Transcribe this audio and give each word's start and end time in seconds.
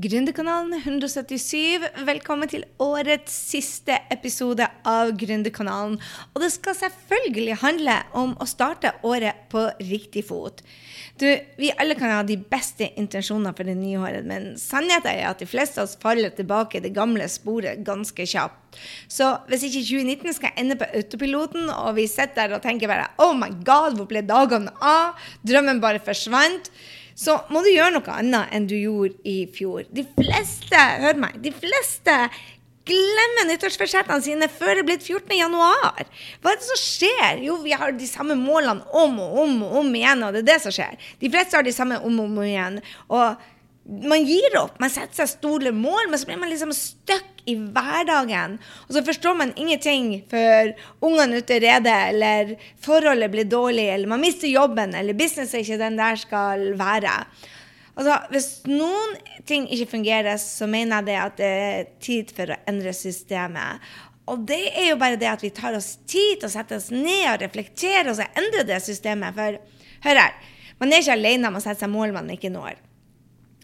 Gründerkanalen 0.00 0.72
177. 0.72 1.82
Velkommen 2.06 2.48
til 2.48 2.62
årets 2.80 3.34
siste 3.52 3.98
episode 4.10 4.64
av 4.88 5.10
Gründerkanalen. 5.20 5.98
Og 6.32 6.40
det 6.40 6.48
skal 6.54 6.78
selvfølgelig 6.78 7.58
handle 7.60 7.98
om 8.16 8.32
å 8.40 8.46
starte 8.48 8.94
året 9.04 9.42
på 9.52 9.66
riktig 9.84 10.22
fot. 10.30 10.62
Du, 11.20 11.26
vi 11.60 11.68
alle 11.76 11.98
kan 11.98 12.08
ha 12.08 12.22
de 12.24 12.38
beste 12.40 12.88
intensjoner 12.96 13.52
for 13.52 13.68
det 13.68 13.76
nye 13.82 14.00
året, 14.00 14.24
men 14.24 14.54
sannheten 14.56 15.12
er 15.12 15.28
at 15.28 15.44
de 15.44 15.50
fleste 15.50 15.82
av 15.82 15.90
oss 15.90 16.00
faller 16.00 16.32
tilbake 16.32 16.80
i 16.80 16.86
det 16.86 16.94
gamle 16.96 17.28
sporet 17.28 17.84
ganske 17.84 18.24
kjapt. 18.32 18.80
Så 19.12 19.28
hvis 19.52 19.68
ikke 19.68 19.84
2019 19.90 20.38
skal 20.40 20.56
ende 20.56 20.78
på 20.80 20.88
autopiloten, 20.88 21.68
og 21.68 22.00
vi 22.00 22.08
sitter 22.08 22.46
der 22.46 22.56
og 22.56 22.64
tenker 22.64 22.88
bare 22.88 23.12
Oh 23.20 23.36
my 23.36 23.52
God, 23.60 24.00
hvor 24.00 24.08
ble 24.08 24.24
dagene 24.24 24.72
av? 24.80 25.20
Drømmen 25.44 25.84
bare 25.84 26.00
forsvant 26.00 26.72
så 27.14 27.38
må 27.52 27.62
du 27.64 27.70
gjøre 27.72 27.96
noe 27.96 28.16
annet 28.16 28.54
enn 28.54 28.66
du 28.70 28.76
gjorde 28.78 29.18
i 29.28 29.44
fjor. 29.52 29.86
De 29.92 30.04
fleste, 30.16 30.82
hør 31.04 31.20
meg, 31.22 31.38
de 31.44 31.52
fleste 31.54 32.16
glemmer 32.88 33.46
nyttårsforsettene 33.46 34.24
sine 34.24 34.48
før 34.50 34.74
det 34.74 34.82
er 34.82 34.88
blitt 34.88 35.06
14. 35.06 35.34
januar. 35.38 36.08
Hva 36.42 36.52
er 36.52 36.58
det 36.58 36.66
som 36.66 36.80
skjer? 36.80 37.42
Jo, 37.46 37.60
vi 37.62 37.76
har 37.78 37.94
de 37.94 38.08
samme 38.10 38.36
målene 38.38 38.82
om 38.90 39.20
og 39.22 39.38
om 39.44 39.56
og 39.68 39.78
om 39.82 39.94
igjen, 39.94 40.24
og 40.26 40.34
det 40.34 40.42
er 40.42 40.50
det 40.50 40.60
som 40.64 40.74
skjer. 40.74 40.98
De 41.22 41.30
fleste 41.30 41.58
har 41.58 41.66
de 41.66 41.74
samme 41.74 42.00
om 42.02 42.18
og 42.18 42.30
om 42.30 42.42
igjen. 42.42 42.80
Og 43.12 43.48
man 43.84 44.24
gir 44.24 44.56
opp. 44.60 44.78
Man 44.80 44.92
setter 44.92 45.22
seg 45.22 45.30
store 45.32 45.72
mål, 45.74 46.10
men 46.10 46.20
så 46.20 46.28
blir 46.28 46.38
man 46.40 46.50
liksom 46.52 46.72
stuck 46.76 47.42
i 47.50 47.56
hverdagen. 47.58 48.58
Og 48.86 48.94
så 48.94 49.02
forstår 49.06 49.34
man 49.38 49.54
ingenting 49.58 50.20
før 50.30 50.70
ungene 51.02 51.40
ute 51.42 51.58
rede, 51.62 51.94
eller 52.12 52.54
forholdet 52.82 53.32
blir 53.32 53.48
dårlig, 53.50 53.88
eller 53.90 54.12
man 54.12 54.22
mister 54.22 54.50
jobben, 54.50 54.94
eller 54.98 55.18
business 55.18 55.54
er 55.54 55.64
ikke 55.64 55.80
den 55.82 55.98
der 55.98 56.20
skal 56.20 56.70
være. 56.78 57.16
Altså, 57.92 58.20
Hvis 58.30 58.48
noen 58.70 59.18
ting 59.48 59.66
ikke 59.66 59.90
fungerer, 59.98 60.38
så 60.40 60.70
mener 60.70 61.02
jeg 61.02 61.08
det 61.10 61.18
at 61.24 61.36
det 61.42 61.50
er 61.50 61.90
tid 62.00 62.32
for 62.36 62.54
å 62.54 62.60
endre 62.70 62.94
systemet. 62.96 63.82
Og 64.30 64.46
det 64.46 64.62
er 64.70 64.92
jo 64.92 65.00
bare 65.00 65.18
det 65.18 65.28
at 65.28 65.42
vi 65.42 65.50
tar 65.50 65.74
oss 65.74 65.96
tid 66.06 66.38
til 66.38 66.46
å 66.46 66.52
sette 66.54 66.78
oss 66.78 66.92
ned 66.94 67.26
og 67.32 67.42
reflektere 67.42 68.06
og 68.06 68.16
så 68.20 68.30
endre 68.38 68.62
det 68.68 68.78
systemet. 68.86 69.34
For 69.34 69.58
hør 70.06 70.22
her, 70.22 70.38
man 70.78 70.94
er 70.94 71.02
ikke 71.02 71.18
alene 71.18 71.50
om 71.50 71.58
å 71.58 71.64
sette 71.64 71.82
seg 71.82 71.90
mål 71.90 72.14
man 72.14 72.30
ikke 72.30 72.52
når 72.54 72.78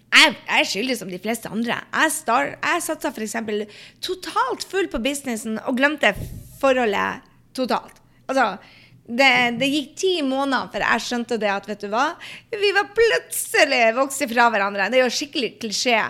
jeg, 0.08 0.34
er 0.48 0.66
skyldig 0.66 0.96
som 0.98 1.12
de 1.12 1.20
fleste 1.22 1.50
andre. 1.52 1.82
Jeg, 1.92 2.14
star, 2.14 2.54
jeg 2.56 2.84
satsa 2.84 3.12
f.eks. 3.12 3.36
totalt 4.04 4.66
full 4.68 4.88
på 4.90 5.00
businessen 5.04 5.60
og 5.64 5.78
glemte 5.78 6.14
forholdet 6.60 7.24
totalt. 7.56 8.00
Altså, 8.28 8.56
det, 9.08 9.28
det, 9.56 9.68
gikk 9.72 9.92
ti 9.96 10.10
måneder 10.20 10.68
før 10.72 10.84
jeg 10.84 11.04
skjønte 11.06 11.38
det 11.40 11.48
at 11.48 11.68
vet 11.68 11.80
du 11.80 11.88
hva, 11.92 12.10
vi 12.52 12.72
var 12.76 12.90
plutselig 12.92 13.80
vokst 13.96 14.24
fra 14.28 14.48
hverandre. 14.52 14.90
Det 14.92 15.00
er 15.00 15.06
jo 15.06 15.14
skikkelig 15.16 15.54
klisjé. 15.62 16.02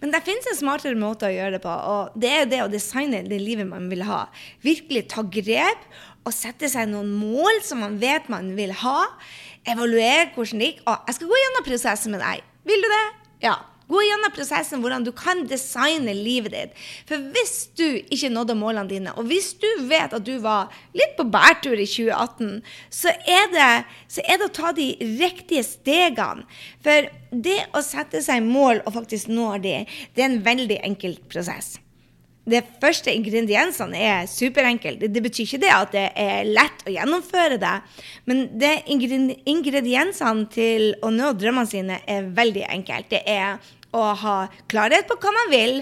Men 0.00 0.14
det 0.14 0.22
finnes 0.24 0.48
en 0.52 0.60
smartere 0.62 0.96
måte 0.96 1.28
å 1.28 1.34
gjøre 1.34 1.58
det 1.58 1.62
på, 1.64 1.72
og 1.72 2.16
det 2.16 2.32
er 2.32 2.48
det 2.48 2.62
å 2.64 2.70
designe 2.72 3.24
det 3.28 3.42
livet 3.42 3.68
man 3.68 3.90
vil 3.92 4.06
ha. 4.08 4.24
Virkelig 4.64 5.04
ta 5.12 5.26
grep 5.26 5.84
og 6.26 6.32
sette 6.34 6.70
seg 6.72 6.88
noen 6.90 7.12
mål 7.12 7.60
som 7.64 7.84
man 7.84 8.00
vet 8.00 8.32
man 8.32 8.54
vil 8.56 8.72
ha. 8.80 8.98
Evaluere 9.68 10.30
hvordan 10.32 10.62
det 10.62 10.72
gikk. 10.72 10.82
Og 10.88 11.10
jeg 11.10 11.18
skal 11.18 11.30
gå 11.30 11.44
gjennom 11.44 11.68
prosessen 11.68 12.16
med 12.16 12.24
deg. 12.24 12.52
Vil 12.66 12.82
du 12.82 12.88
det? 12.90 13.06
Ja. 13.44 13.56
Gå 13.86 14.00
gjennom 14.02 14.32
prosessen 14.34 14.80
hvordan 14.82 15.04
du 15.06 15.12
kan 15.14 15.44
designe 15.46 16.10
livet 16.10 16.50
ditt. 16.56 16.72
For 17.06 17.22
hvis 17.36 17.68
du 17.78 17.84
ikke 18.10 18.32
nådde 18.34 18.56
målene 18.58 18.90
dine, 18.90 19.12
og 19.14 19.28
hvis 19.30 19.52
du 19.62 19.68
vet 19.86 20.16
at 20.16 20.26
du 20.26 20.40
var 20.42 20.74
litt 20.96 21.14
på 21.14 21.28
bærtur 21.30 21.78
i 21.78 21.86
2018, 21.86 22.64
så 22.90 23.14
er, 23.14 23.46
det, 23.54 23.70
så 24.10 24.26
er 24.26 24.42
det 24.42 24.50
å 24.50 24.56
ta 24.58 24.74
de 24.74 24.88
riktige 25.22 25.62
stegene. 25.68 26.48
For 26.82 27.06
det 27.30 27.60
å 27.78 27.84
sette 27.86 28.26
seg 28.26 28.42
mål 28.42 28.82
og 28.82 28.96
faktisk 28.98 29.30
nå 29.30 29.52
de, 29.62 29.78
det 30.18 30.24
er 30.24 30.32
en 30.32 30.42
veldig 30.50 30.82
enkel 30.90 31.20
prosess 31.30 31.76
de 32.46 32.60
første 32.80 33.10
ingrediensene 33.10 33.98
er 33.98 34.28
superenkle. 34.30 34.94
Det, 35.02 35.22
betyr 35.22 35.48
ikke 35.48 35.62
det 35.64 35.72
at 35.74 35.94
det 35.94 36.04
er 36.22 36.46
lett 36.46 36.84
å 36.86 36.92
gjennomføre 36.94 37.58
det, 37.58 37.74
men 38.30 38.44
det 38.60 38.84
ingrediensene 38.86 40.46
til 40.52 40.92
å 41.02 41.10
nå 41.14 41.32
drømmene 41.34 41.70
sine 41.70 41.98
er 42.06 42.28
veldig 42.36 42.68
enkelt. 42.70 43.10
Det 43.10 43.22
er 43.26 43.58
å 43.96 44.10
ha 44.20 44.36
klarhet 44.70 45.08
på 45.08 45.16
hva 45.18 45.32
man 45.34 45.50
vil. 45.50 45.80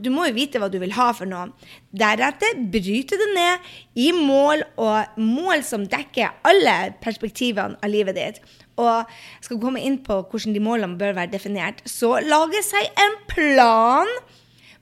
Du 0.00 0.10
må 0.12 0.26
jo 0.28 0.36
vite 0.36 0.60
hva 0.60 0.68
du 0.72 0.78
vil 0.82 0.94
ha 0.96 1.10
for 1.16 1.28
noe. 1.28 1.52
Deretter 1.96 2.58
bryte 2.72 3.18
det 3.20 3.28
ned 3.36 3.70
i 4.00 4.10
mål, 4.16 4.64
og 4.80 5.20
mål 5.20 5.62
som 5.66 5.86
dekker 5.88 6.42
alle 6.50 6.76
perspektivene 7.04 7.78
av 7.80 7.92
livet 7.92 8.18
ditt. 8.18 8.42
Og 8.80 9.08
skal 9.44 9.60
komme 9.62 9.82
inn 9.84 10.00
på 10.04 10.22
hvordan 10.24 10.56
de 10.56 10.64
målene 10.64 10.98
bør 11.00 11.16
være 11.18 11.34
definert. 11.34 11.82
Så 11.88 12.16
lage 12.24 12.62
seg 12.66 12.90
en 13.00 13.18
plan 13.30 14.08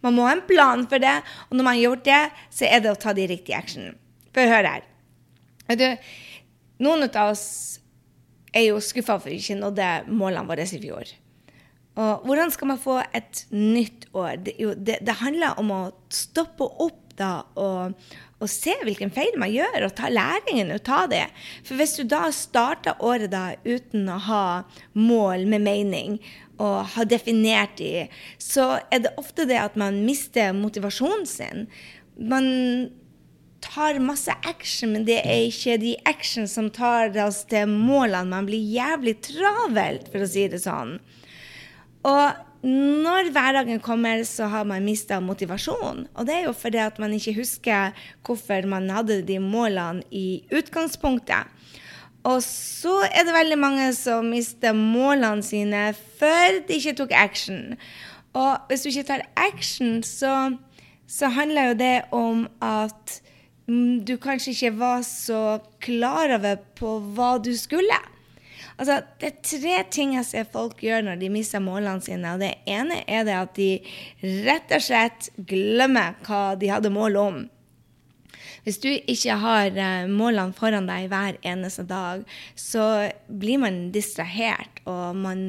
man 0.05 0.15
må 0.15 0.27
ha 0.29 0.37
en 0.37 0.45
plan 0.47 0.85
for 0.91 1.03
det, 1.03 1.17
og 1.49 1.59
når 1.59 1.67
man 1.67 1.75
har 1.77 1.85
gjort 1.89 2.05
det, 2.07 2.23
så 2.55 2.69
er 2.69 2.83
det 2.85 2.93
å 2.93 3.01
ta 3.01 3.15
de 3.17 3.27
riktige 3.31 3.59
actionene. 3.59 3.97
For 4.35 4.47
hør 4.47 4.69
her. 4.69 4.85
Du, 5.79 5.89
noen 6.85 7.09
av 7.09 7.33
oss 7.33 7.47
er 8.55 8.69
jo 8.69 8.83
skuffa 8.83 9.19
for 9.21 9.35
ikke 9.35 9.59
nådde 9.59 9.89
målene 10.09 10.47
våre 10.49 10.65
i 10.65 10.81
fjor. 10.81 11.11
Og 11.99 12.29
hvordan 12.29 12.53
skal 12.55 12.71
man 12.71 12.81
få 12.81 13.01
et 13.17 13.43
nytt 13.51 14.07
år? 14.15 14.39
Det, 14.47 14.55
jo, 14.63 14.73
det, 14.75 15.01
det 15.03 15.19
handler 15.19 15.59
om 15.59 15.73
å 15.75 15.81
stoppe 16.15 16.67
opp 16.87 17.17
da 17.19 17.33
og, 17.59 17.97
og, 18.39 18.47
se 18.51 18.75
hvilken 18.87 19.11
feil 19.15 19.35
man 19.41 19.51
gjør, 19.51 19.89
og 19.89 19.95
ta 19.99 20.11
læringen 20.13 20.71
ut 20.71 20.91
av 20.95 21.09
det. 21.11 21.25
For 21.67 21.79
hvis 21.79 21.97
du 21.99 22.05
da 22.07 22.29
starter 22.35 23.01
året 23.03 23.33
da 23.33 23.57
uten 23.67 24.07
å 24.13 24.19
ha 24.29 24.45
mål 24.95 25.49
med 25.51 25.65
mening, 25.67 26.21
og 26.59 26.95
har 26.95 27.07
definert 27.11 27.77
de, 27.79 28.07
så 28.43 28.81
er 28.95 29.05
det 29.05 29.15
ofte 29.21 29.47
det 29.47 29.59
at 29.61 29.77
man 29.79 30.03
mister 30.07 30.55
motivasjonen 30.57 31.27
sin. 31.29 31.69
Man 32.19 32.49
tar 33.63 33.99
masse 34.03 34.35
action, 34.47 34.93
men 34.95 35.07
det 35.07 35.21
er 35.23 35.47
ikke 35.49 35.79
de 35.83 35.95
action 36.07 36.49
som 36.51 36.71
tar 36.75 37.15
oss 37.25 37.45
til 37.51 37.71
målene. 37.71 38.31
Man 38.31 38.47
blir 38.47 38.63
jævlig 38.63 39.19
travelt, 39.27 40.11
for 40.13 40.23
å 40.23 40.31
si 40.31 40.47
det 40.51 40.63
sånn. 40.63 40.99
Og 42.07 42.45
når 42.63 43.31
hverdagen 43.31 43.79
kommer, 43.81 44.25
så 44.27 44.49
har 44.51 44.65
man 44.67 44.87
mista 44.87 45.21
motivasjon. 45.23 46.07
Og 46.15 46.27
det 46.27 46.35
er 46.35 46.49
jo 46.49 46.55
fordi 46.57 46.81
at 46.83 46.99
man 46.99 47.15
ikke 47.15 47.37
husker 47.37 47.95
hvorfor 48.27 48.67
man 48.67 48.91
hadde 48.91 49.21
de 49.23 49.39
målene 49.39 50.03
i 50.11 50.43
utgangspunktet. 50.51 51.47
Og 52.27 52.43
så 52.43 52.97
er 53.07 53.25
det 53.25 53.37
veldig 53.37 53.59
mange 53.63 53.87
som 53.95 54.27
mister 54.33 54.75
målene 54.75 55.45
sine 55.47 55.93
før 56.19 56.59
de 56.67 56.81
ikke 56.81 56.97
tok 56.99 57.15
action. 57.15 57.79
Og 58.35 58.69
hvis 58.69 58.83
du 58.83 58.91
ikke 58.91 59.07
tar 59.13 59.25
action, 59.39 60.03
så, 60.03 60.57
så 61.07 61.31
handler 61.33 61.71
jo 61.71 61.79
det 61.79 61.97
om 62.13 62.45
at 62.63 63.21
mm, 63.71 64.05
du 64.05 64.17
kanskje 64.19 64.57
ikke 64.57 64.75
var 64.81 65.07
så 65.07 65.61
klar 65.81 66.35
over 66.37 66.59
på 66.79 66.99
hva 67.15 67.37
du 67.39 67.55
skulle. 67.57 68.03
Altså, 68.79 69.01
det 69.19 69.29
er 69.29 69.39
tre 69.43 69.77
ting 69.91 70.15
jeg 70.15 70.27
ser 70.29 70.51
folk 70.53 70.79
gjør 70.83 71.03
når 71.09 71.19
de 71.19 71.31
mister 71.35 71.63
målene 71.63 72.03
sine. 72.05 72.35
og 72.35 72.43
Det 72.43 72.53
ene 72.71 73.03
er 73.11 73.25
det 73.27 73.35
at 73.35 73.57
de 73.59 73.71
rett 74.47 74.75
og 74.77 74.85
slett 74.85 75.31
glemmer 75.51 76.15
hva 76.27 76.43
de 76.59 76.71
hadde 76.71 76.93
mål 76.95 77.19
om. 77.19 77.41
Hvis 78.67 78.81
du 78.83 78.89
ikke 78.91 79.37
har 79.41 79.71
uh, 79.77 80.11
målene 80.11 80.57
foran 80.57 80.89
deg 80.89 81.09
hver 81.13 81.39
eneste 81.47 81.85
dag, 81.89 82.25
så 82.59 83.09
blir 83.29 83.61
man 83.63 83.89
distrahert, 83.95 84.83
og 84.89 85.17
man 85.19 85.43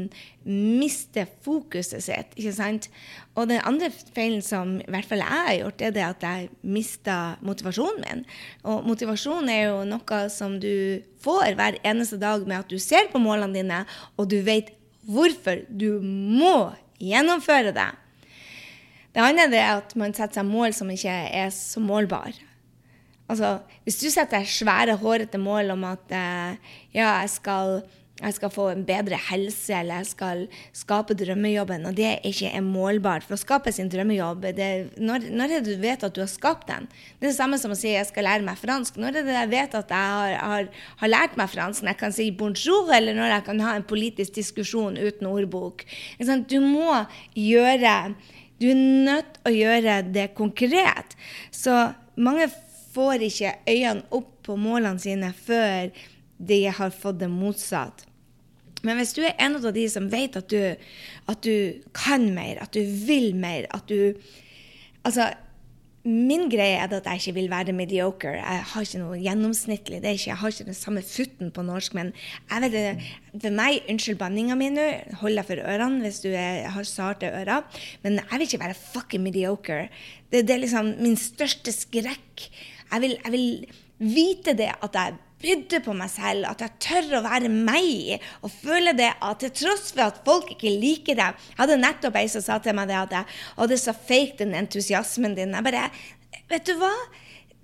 mister 0.50 1.28
fokuset 1.46 2.04
sitt. 2.04 2.34
ikke 2.36 2.54
sant? 2.56 2.90
Og 3.36 3.50
den 3.52 3.62
andre 3.68 3.92
feilen 4.16 4.42
som 4.46 4.78
i 4.82 4.90
hvert 4.90 5.08
fall 5.08 5.22
jeg 5.24 5.46
har 5.46 5.58
gjort, 5.60 5.86
er 5.86 5.96
det 5.96 6.06
at 6.08 6.26
jeg 6.26 6.50
mista 6.62 7.20
motivasjonen 7.46 8.04
min. 8.04 8.26
Og 8.64 8.88
motivasjon 8.88 9.52
er 9.52 9.64
jo 9.70 9.86
noe 9.88 10.22
som 10.34 10.58
du 10.62 11.04
får 11.24 11.56
hver 11.60 11.80
eneste 11.84 12.20
dag 12.22 12.46
med 12.48 12.64
at 12.64 12.72
du 12.72 12.80
ser 12.82 13.12
på 13.12 13.22
målene 13.22 13.62
dine, 13.62 13.84
og 14.18 14.30
du 14.32 14.40
vet 14.46 14.74
hvorfor 15.10 15.64
du 15.70 16.02
må 16.04 16.72
gjennomføre 17.00 17.74
det. 17.76 17.90
Det 19.16 19.24
andre 19.26 19.48
er 19.58 19.80
at 19.80 19.96
man 19.98 20.14
setter 20.14 20.42
seg 20.42 20.50
mål 20.50 20.76
som 20.78 20.90
ikke 20.94 21.12
er 21.12 21.50
så 21.54 21.82
målbare. 21.82 22.49
Altså, 23.30 23.60
hvis 23.86 24.00
du 24.02 24.10
setter 24.10 24.46
svære, 24.50 24.98
hårete 24.98 25.38
mål 25.42 25.76
om 25.76 25.86
at 25.92 26.14
eh, 26.18 26.76
ja, 26.96 27.12
jeg 27.22 27.30
skal, 27.36 27.82
jeg 28.24 28.36
skal, 28.36 28.52
få 28.52 28.64
en 28.72 28.82
bedre 28.88 29.20
helse, 29.30 29.70
eller 29.78 30.02
jeg 30.02 30.08
skal 30.10 30.40
skape 30.74 31.14
drømmejobben, 31.18 31.86
og 31.86 31.94
det 31.98 32.16
ikke 32.26 32.50
er 32.50 32.64
målbart 32.66 33.28
For 33.28 33.38
å 33.38 33.40
skape 33.40 33.74
sin 33.76 33.92
drømmejobb, 33.92 34.48
det, 34.58 34.70
når, 34.98 35.28
når, 35.30 35.54
er 35.60 35.62
det 35.62 35.76
du 35.76 35.84
vet 35.84 36.06
at 36.08 36.16
du 36.16 36.24
har 36.24 36.32
skapt 36.32 36.72
den? 36.72 36.88
Det 36.90 37.28
er 37.28 37.30
det 37.30 37.38
samme 37.38 37.60
som 37.62 37.76
å 37.76 37.78
si 37.78 37.92
jeg 37.94 38.08
skal 38.10 38.26
lære 38.26 38.48
meg 38.48 38.58
fransk. 38.58 38.98
Når 38.98 39.22
er 39.22 39.28
det 39.28 39.36
jeg 39.38 39.52
vet 39.54 39.78
at 39.78 39.94
jeg 39.94 40.16
har, 40.16 40.34
har, 40.50 40.72
har 41.04 41.14
lært 41.14 41.38
meg 41.38 41.52
fransk? 41.54 41.86
Når 41.86 41.94
jeg 41.94 42.02
kan 42.02 42.16
si 42.18 42.28
bonjour, 42.40 42.90
eller 42.98 43.18
når 43.18 43.36
jeg 43.36 43.46
kan 43.52 43.62
ha 43.68 43.76
en 43.78 43.86
politisk 43.94 44.40
diskusjon 44.40 44.98
uten 44.98 45.30
ordbok? 45.30 45.86
Du 46.50 46.58
må 46.66 46.98
gjøre 47.38 48.16
Du 48.60 48.72
er 48.74 48.82
nødt 49.06 49.38
til 49.38 49.52
å 49.52 49.54
gjøre 49.54 50.02
det 50.18 50.32
konkret. 50.34 51.14
Så 51.54 51.78
mange 52.18 52.50
får 53.00 53.26
ikke 53.30 53.56
øynene 53.70 54.08
opp 54.16 54.32
på 54.46 54.58
målene 54.60 55.00
sine 55.02 55.32
før 55.36 55.92
de 56.40 56.62
har 56.68 56.96
fått 56.96 57.20
det 57.24 57.32
motsatt. 57.32 58.06
Men 58.84 59.00
hvis 59.00 59.12
du 59.16 59.24
er 59.26 59.36
en 59.44 59.58
av 59.60 59.68
de 59.76 59.84
som 59.92 60.08
vet 60.12 60.38
at 60.40 60.52
du, 60.52 60.88
at 61.32 61.44
du 61.44 61.82
kan 61.96 62.30
mer, 62.36 62.62
at 62.64 62.72
du 62.76 62.84
vil 63.08 63.34
mer, 63.36 63.68
at 63.76 63.88
du 63.92 64.16
Altså, 65.08 65.30
min 66.04 66.50
greie 66.52 66.76
er 66.76 66.92
at 66.92 67.06
jeg 67.08 67.22
ikke 67.22 67.34
vil 67.38 67.50
være 67.52 67.74
mediocre. 67.76 68.34
Jeg 68.36 68.64
har 68.72 68.84
ikke 68.84 69.00
noe 69.00 69.20
gjennomsnittlig. 69.20 70.02
ikke, 70.04 70.30
Jeg 70.30 70.36
har 70.36 70.50
ikke 70.52 70.66
den 70.66 70.74
samme 70.74 71.02
futten 71.02 71.52
på 71.52 71.62
norsk. 71.64 71.94
Men 71.94 72.12
jeg 72.52 72.72
vet 72.72 73.04
for 73.42 73.56
meg, 73.56 73.80
unnskyld 73.90 74.20
banninga 74.20 74.56
mi 74.60 74.70
nå, 74.70 74.88
hold 75.22 75.40
deg 75.40 75.48
for 75.48 75.64
ørene 75.64 76.04
hvis 76.04 76.20
du 76.20 76.30
er, 76.34 76.68
har 76.68 76.84
sarte 76.84 77.32
ører, 77.32 77.64
men 78.04 78.20
jeg 78.20 78.40
vil 78.40 78.48
ikke 78.48 78.64
være 78.64 78.76
fucking 78.76 79.24
mediocre. 79.24 79.88
Det, 80.32 80.44
det 80.48 80.56
er 80.56 80.64
liksom 80.66 80.94
min 81.00 81.18
største 81.18 81.72
skrekk. 81.72 82.50
Jeg 82.90 83.04
vil, 83.04 83.18
jeg 83.24 83.34
vil 83.36 83.50
vite 84.00 84.56
det 84.58 84.72
at 84.80 84.96
jeg 84.96 85.18
bydde 85.40 85.80
på 85.86 85.94
meg 85.96 86.12
selv, 86.12 86.48
at 86.50 86.62
jeg 86.64 86.76
tør 86.84 87.20
å 87.20 87.24
være 87.26 87.52
meg. 87.52 88.20
Og 88.44 88.52
føle 88.52 88.94
det 88.98 89.12
at 89.16 89.42
til 89.44 89.54
tross 89.62 89.94
for 89.94 90.08
at 90.10 90.22
folk 90.28 90.52
ikke 90.56 90.72
liker 90.82 91.20
det 91.20 91.30
Jeg 91.30 91.60
hadde 91.62 91.80
nettopp 91.80 92.20
ei 92.20 92.28
som 92.32 92.44
sa 92.44 92.60
til 92.64 92.76
meg 92.78 92.90
det 92.92 93.00
at 93.00 93.16
jeg, 93.20 93.40
hadde 93.60 93.80
så 93.80 93.96
fake, 93.96 94.40
den 94.42 94.58
entusiasmen 94.60 95.38
din. 95.38 95.56
Jeg 95.56 95.68
bare 95.68 95.90
Vet 96.50 96.66
du 96.66 96.74
hva? 96.80 96.92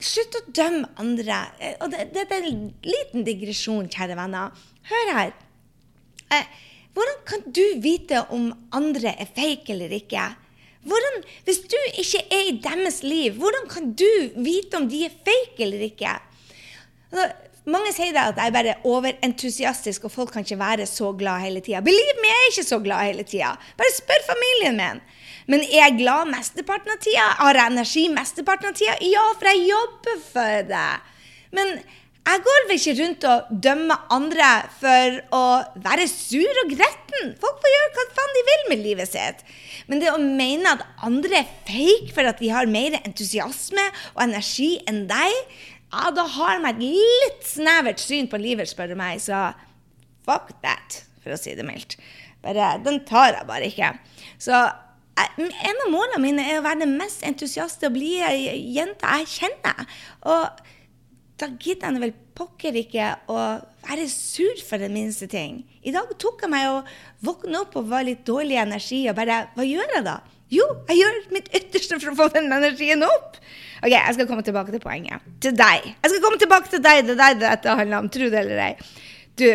Slutt 0.01 0.35
å 0.37 0.43
dømme 0.53 0.91
andre. 1.01 1.39
Og 1.81 1.89
det, 1.93 2.09
det, 2.13 2.25
er 2.29 2.47
en 2.51 2.67
liten 2.85 3.25
digresjon, 3.25 3.87
kjære 3.89 4.17
venner. 4.19 4.53
Hør 4.85 5.11
her. 5.15 5.31
Eh, 6.35 6.49
hvordan 6.93 7.21
kan 7.27 7.45
du 7.55 7.63
vite 7.81 8.21
om 8.35 8.51
andre 8.75 9.15
er 9.15 9.31
fake 9.35 9.73
eller 9.73 9.95
ikke? 9.95 10.27
Hvordan, 10.85 11.23
hvis 11.47 11.63
du 11.65 11.77
er 12.45 12.53
i 12.53 12.61
deres 12.63 13.01
liv, 13.03 13.39
hvordan 13.41 13.67
kan 13.71 13.91
du 13.97 14.11
vite 14.45 14.79
om 14.79 14.87
de 14.89 15.05
er 15.07 15.17
fake 15.25 15.65
eller 15.65 15.87
ikke? 15.89 16.13
Altså, 17.11 17.27
mange 17.65 17.91
sier 17.95 18.13
det 18.13 18.21
at 18.21 18.37
jeg 18.37 18.51
er 18.51 18.53
bare 18.53 18.75
overentusiastisk, 18.85 20.05
og 20.05 20.13
folk 20.13 20.33
kan 20.33 20.45
ikke 20.45 20.59
være 20.59 20.85
så 20.89 21.11
glad 21.17 21.41
hele 21.41 21.63
tida. 21.65 21.81
Believe 21.85 22.19
me, 22.21 22.29
jeg 22.29 22.43
er 22.43 22.51
ikke 22.51 22.67
så 22.67 22.79
glad 22.83 23.09
hele 23.09 23.25
tida. 23.25 23.55
Bare 23.79 23.95
spør 23.95 24.27
familien 24.29 24.77
min. 24.77 25.01
Men 25.49 25.61
er 25.65 25.79
jeg 25.79 25.97
glad 25.99 26.29
mesteparten 26.29 26.93
av 26.93 27.01
tida? 27.01 27.25
Har 27.41 27.57
jeg 27.57 27.73
energi 27.73 28.07
mesteparten 28.13 28.69
av 28.69 28.77
tida? 28.77 28.97
Ja, 29.05 29.25
for 29.37 29.49
jeg 29.49 29.65
jobber 29.69 30.21
for 30.29 30.69
det. 30.69 30.87
Men 31.57 31.77
jeg 32.25 32.41
går 32.45 32.63
vel 32.65 32.79
ikke 32.79 32.95
rundt 32.99 33.25
og 33.29 33.49
dømmer 33.63 34.07
andre 34.13 34.47
for 34.79 35.19
å 35.37 35.43
være 35.85 36.07
sur 36.09 36.61
og 36.63 36.71
gretten. 36.73 37.35
Folk 37.41 37.61
får 37.61 37.73
gjøre 37.73 37.91
hva 37.97 38.05
faen 38.17 38.33
de 38.35 38.43
vil 38.47 38.63
med 38.71 38.81
livet 38.81 39.11
sitt. 39.11 39.43
Men 39.91 40.01
det 40.01 40.09
å 40.09 40.17
mene 40.21 40.73
at 40.73 40.83
andre 41.05 41.43
er 41.43 41.51
fake 41.67 42.15
for 42.15 42.25
at 42.25 42.41
de 42.41 42.49
har 42.49 42.71
mer 42.71 42.97
entusiasme 43.03 43.85
og 44.15 44.23
energi 44.25 44.71
enn 44.89 45.05
deg, 45.11 45.37
ja, 45.93 46.09
da 46.17 46.25
har 46.35 46.59
de 46.59 46.71
et 46.73 46.81
litt 46.81 47.45
snevert 47.45 48.01
syn 48.01 48.27
på 48.31 48.41
livet, 48.41 48.67
spør 48.71 48.95
du 48.95 48.97
meg. 48.99 49.21
Så 49.21 49.45
fuck 50.25 50.49
that, 50.65 51.03
for 51.21 51.35
å 51.35 51.39
si 51.39 51.53
det 51.55 51.67
mildt. 51.67 51.99
Bare, 52.45 52.75
den 52.85 53.03
tar 53.05 53.35
jeg 53.35 53.47
bare 53.47 53.69
ikke. 53.69 53.93
Så 54.41 54.65
en 55.15 55.83
av 55.85 55.91
målene 55.93 56.23
mine 56.23 56.43
er 56.43 56.59
å 56.59 56.65
være 56.65 56.83
den 56.83 56.97
mest 56.99 57.23
entusiaste 57.25 57.87
og 57.87 57.95
blide 57.95 58.33
jenta 58.33 59.19
jeg 59.21 59.31
kjenner. 59.37 59.99
Og 60.27 60.65
da 61.39 61.49
gidder 61.59 61.91
jeg 61.95 62.01
vel 62.05 62.13
pokker 62.35 62.77
ikke 62.79 63.09
å 63.31 63.39
være 63.85 64.05
sur 64.11 64.61
for 64.67 64.81
den 64.81 64.93
minste 64.95 65.27
ting. 65.31 65.63
I 65.83 65.91
dag 65.95 66.11
tok 66.21 66.45
jeg 66.45 66.51
meg 66.51 66.69
å 66.69 66.77
våkne 67.25 67.59
opp 67.63 67.75
og 67.79 67.89
var 67.91 68.05
litt 68.07 68.23
dårlig 68.27 68.57
energi 68.61 69.03
og 69.09 69.17
bare 69.17 69.45
Hva 69.55 69.65
gjør 69.67 69.97
jeg 69.97 70.05
da? 70.07 70.15
Jo, 70.53 70.65
jeg 70.87 71.01
gjør 71.01 71.19
mitt 71.33 71.47
ytterste 71.57 71.97
for 71.99 72.13
å 72.13 72.17
få 72.19 72.27
den 72.35 72.51
energien 72.53 73.03
opp. 73.03 73.39
Ok, 73.81 73.91
Jeg 73.91 74.15
skal 74.15 74.27
komme 74.29 74.45
tilbake 74.45 74.71
til 74.71 74.83
poenget. 74.83 75.23
Til 75.43 75.55
deg. 75.57 75.89
Jeg 75.91 76.11
skal 76.11 76.23
komme 76.23 76.39
tilbake 76.41 76.71
til 76.71 76.83
deg. 76.85 77.01
Det 77.05 77.15
er 77.15 77.21
deg 77.21 77.41
dette 77.43 77.77
handler 77.81 78.03
om. 78.03 78.09
Tro 78.13 78.29
det 78.31 78.41
eller 78.43 78.61
ei. 78.69 78.73
Du, 79.35 79.47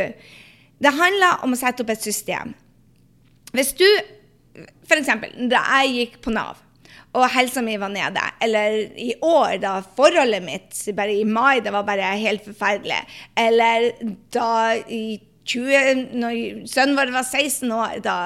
det 0.85 0.93
handler 0.99 1.45
om 1.47 1.55
å 1.55 1.59
sette 1.61 1.85
opp 1.85 1.93
et 1.95 2.05
system. 2.05 2.53
Hvis 3.57 3.73
du 3.79 3.87
F.eks. 4.91 5.09
da 5.51 5.63
jeg 5.81 5.95
gikk 5.95 6.19
på 6.25 6.35
Nav, 6.35 6.59
og 7.17 7.27
helsa 7.35 7.63
mi 7.67 7.75
var 7.81 7.91
nede, 7.91 8.23
eller 8.43 8.77
i 8.99 9.15
år, 9.19 9.57
da 9.63 9.81
forholdet 9.97 10.45
mitt 10.45 10.77
bare 10.95 11.17
i 11.19 11.25
mai 11.27 11.59
det 11.65 11.73
var 11.75 11.89
bare 11.89 12.13
helt 12.21 12.45
forferdelig, 12.47 13.01
eller 13.39 13.91
da 14.35 14.53
i 14.87 15.19
20, 15.51 16.03
når 16.21 16.67
sønnen 16.71 16.99
vår 16.99 17.13
var 17.15 17.25
16 17.27 17.73
år, 17.75 17.97
da 18.05 18.17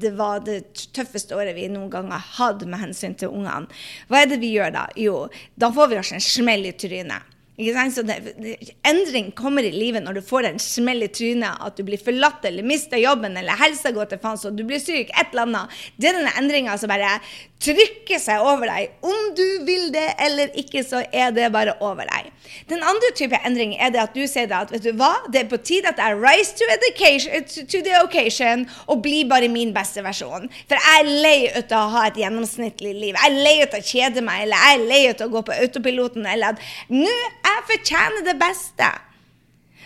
det 0.00 0.14
var 0.18 0.40
det 0.46 0.62
tøffeste 0.96 1.36
året 1.36 1.54
vi 1.54 1.68
noen 1.70 1.90
gang 1.92 2.10
har 2.10 2.24
hatt 2.38 2.64
med 2.66 2.80
hensyn 2.82 3.14
til 3.18 3.30
ungene. 3.30 3.68
Hva 4.10 4.22
er 4.22 4.32
det 4.32 4.40
vi 4.42 4.54
gjør 4.56 4.72
da? 4.74 4.88
Jo, 4.98 5.28
da 5.54 5.70
får 5.74 5.92
vi 5.92 6.00
oss 6.00 6.14
en 6.16 6.24
smell 6.24 6.66
i 6.66 6.74
trynet. 6.74 7.28
Det, 7.52 8.54
endring 8.88 9.28
kommer 9.36 9.62
i 9.62 9.70
livet 9.70 10.02
når 10.02 10.16
du 10.16 10.22
får 10.24 10.48
en 10.48 10.58
smell 10.58 11.04
i 11.04 11.10
trynet, 11.12 11.60
at 11.60 11.76
du 11.76 11.84
blir 11.86 12.00
forlatt 12.00 12.46
eller 12.48 12.64
mister 12.66 12.98
jobben 12.98 13.36
eller 13.36 13.60
helsa 13.60 13.92
går 13.92 14.08
til 14.10 14.22
faen 14.22 14.40
så 14.40 14.50
du 14.50 14.64
blir 14.66 14.80
syk, 14.82 15.12
et 15.12 15.30
eller 15.30 15.44
annet. 15.44 15.76
Det 16.00 16.08
er 16.08 16.18
denne 16.18 16.32
endringa 16.40 16.78
som 16.80 16.90
bare 16.90 17.18
trykker 17.62 18.20
seg 18.20 18.42
over 18.42 18.68
deg. 18.68 18.92
Om 19.06 19.32
du 19.38 19.46
vil 19.66 19.90
det 19.94 20.08
eller 20.22 20.52
ikke, 20.58 20.82
så 20.86 21.02
er 21.12 21.32
det 21.34 21.50
bare 21.54 21.74
over 21.80 22.08
deg. 22.08 22.30
Den 22.70 22.82
andre 22.84 23.12
type 23.16 23.38
endring 23.46 23.74
er 23.78 23.92
det 23.94 24.02
at 24.02 24.16
du 24.16 24.24
sier 24.28 24.50
at 24.56 24.72
vet 24.72 24.84
du 24.84 24.90
hva, 24.98 25.12
det 25.32 25.44
er 25.44 25.50
på 25.50 25.60
tide 25.62 25.92
at 25.92 26.00
jeg 26.02 26.18
rise 26.20 26.56
to, 26.58 27.62
to 27.70 27.82
the 27.86 27.94
occasion 28.02 28.66
og 28.86 29.02
blir 29.04 29.28
bare 29.30 29.50
min 29.52 29.72
beste 29.74 30.04
versjon. 30.04 30.48
For 30.70 30.78
jeg 30.78 31.04
er 31.04 31.12
lei 31.26 31.38
ut 31.54 31.72
av 31.72 31.86
å 31.86 31.94
ha 31.96 32.08
et 32.08 32.20
gjennomsnittlig 32.22 32.96
liv. 32.98 33.14
Jeg 33.14 33.30
er 33.30 33.38
lei 33.46 33.56
ut 33.62 33.78
av 33.78 33.80
å 33.80 33.90
kjede 33.92 34.26
meg, 34.26 34.44
eller 34.46 34.66
jeg 34.66 34.80
er 34.80 34.90
lei 34.90 35.02
ut 35.08 35.22
av 35.22 35.30
å 35.30 35.36
gå 35.36 35.46
på 35.48 35.56
autopiloten, 35.62 36.28
eller 36.28 36.52
at 36.52 36.68
nå 36.92 37.08
jeg 37.08 37.64
fortjener 37.70 38.26
det 38.26 38.36
beste. 38.40 38.90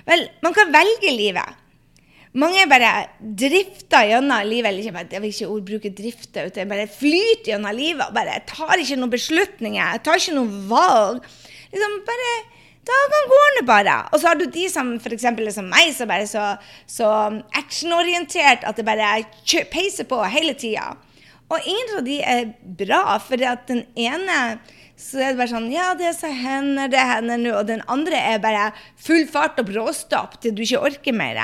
Vel, 0.07 0.29
man 0.45 0.55
kan 0.57 0.73
velge 0.75 1.13
livet. 1.13 1.66
Mange 2.37 2.67
bare 2.69 2.91
drifter 3.19 4.11
gjennom 4.11 4.45
livet. 4.45 4.69
eller 4.69 4.83
ikke, 4.85 5.07
Jeg 5.13 5.23
vil 5.23 5.33
ikke 5.33 5.49
ordbruke 5.49 5.91
drifte, 5.91 6.51
jeg 6.55 6.69
bare 6.69 6.87
flyter 6.87 7.53
gjennom 7.53 7.77
livet 7.77 8.05
og 8.09 8.15
bare 8.15 8.43
tar 8.47 8.77
ikke 8.77 8.97
noen 8.97 9.11
beslutninger. 9.11 9.93
Jeg 9.93 10.03
tar 10.05 10.21
ikke 10.21 10.37
noen 10.37 10.69
valg. 10.69 11.25
Liksom 11.73 12.05
bare 12.05 12.37
Dagene 12.87 13.27
går 13.27 13.49
nå 13.57 13.63
bare. 13.67 13.95
Og 14.13 14.21
så 14.21 14.29
har 14.29 14.39
du 14.39 14.45
de 14.47 14.69
som 14.71 14.93
f.eks. 15.01 15.25
som 15.57 15.67
meg, 15.67 15.91
som 15.91 16.07
bare 16.07 16.23
er 16.23 16.31
så, 16.31 16.45
så 16.87 17.09
actionorientert 17.59 18.63
at 18.63 18.79
det 18.79 18.87
bare 18.87 19.25
peiser 19.73 20.07
på 20.07 20.21
hele 20.31 20.55
tida. 20.55 20.93
Og 21.51 21.67
ingen 21.67 21.99
av 21.99 22.05
de 22.07 22.21
er 22.23 22.53
bra, 22.79 23.19
for 23.19 23.43
at 23.43 23.67
den 23.67 23.83
ene 23.99 24.61
så 24.97 25.19
er 25.19 25.35
det 25.35 25.41
bare 25.41 25.51
sånn 25.51 25.69
Ja, 25.73 25.91
det 25.99 26.15
som 26.17 26.31
hender 26.33 26.89
det 26.93 27.03
hender 27.11 27.43
nå. 27.43 27.53
Og 27.59 27.67
den 27.69 27.83
andre 27.91 28.23
er 28.35 28.43
bare 28.43 28.71
full 28.95 29.27
fart 29.31 29.59
og 29.59 29.67
bråstopp 29.73 30.39
til 30.43 30.55
du 30.55 30.63
ikke 30.63 30.85
orker 30.87 31.17
mer. 31.17 31.43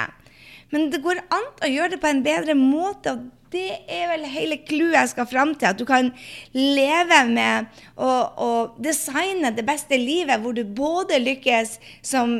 Men 0.72 0.90
det 0.92 1.02
går 1.04 1.22
an 1.32 1.48
å 1.62 1.70
gjøre 1.70 1.94
det 1.94 2.02
på 2.02 2.10
en 2.10 2.24
bedre 2.24 2.58
måte. 2.58 3.14
og 3.14 3.30
det 3.52 3.84
er 3.90 4.06
vel 4.08 4.24
hele 4.32 4.56
clouet 4.64 4.96
jeg 4.96 5.10
skal 5.12 5.28
fram 5.28 5.52
til. 5.56 5.68
At 5.72 5.80
du 5.80 5.84
kan 5.88 6.08
leve 6.56 7.18
med 7.28 7.68
å, 7.96 8.08
å, 8.08 8.50
designe 8.82 9.52
det 9.52 9.64
beste 9.68 9.98
livet, 10.00 10.40
hvor 10.40 10.56
du 10.56 10.62
både 10.64 11.20
lykkes 11.20 11.74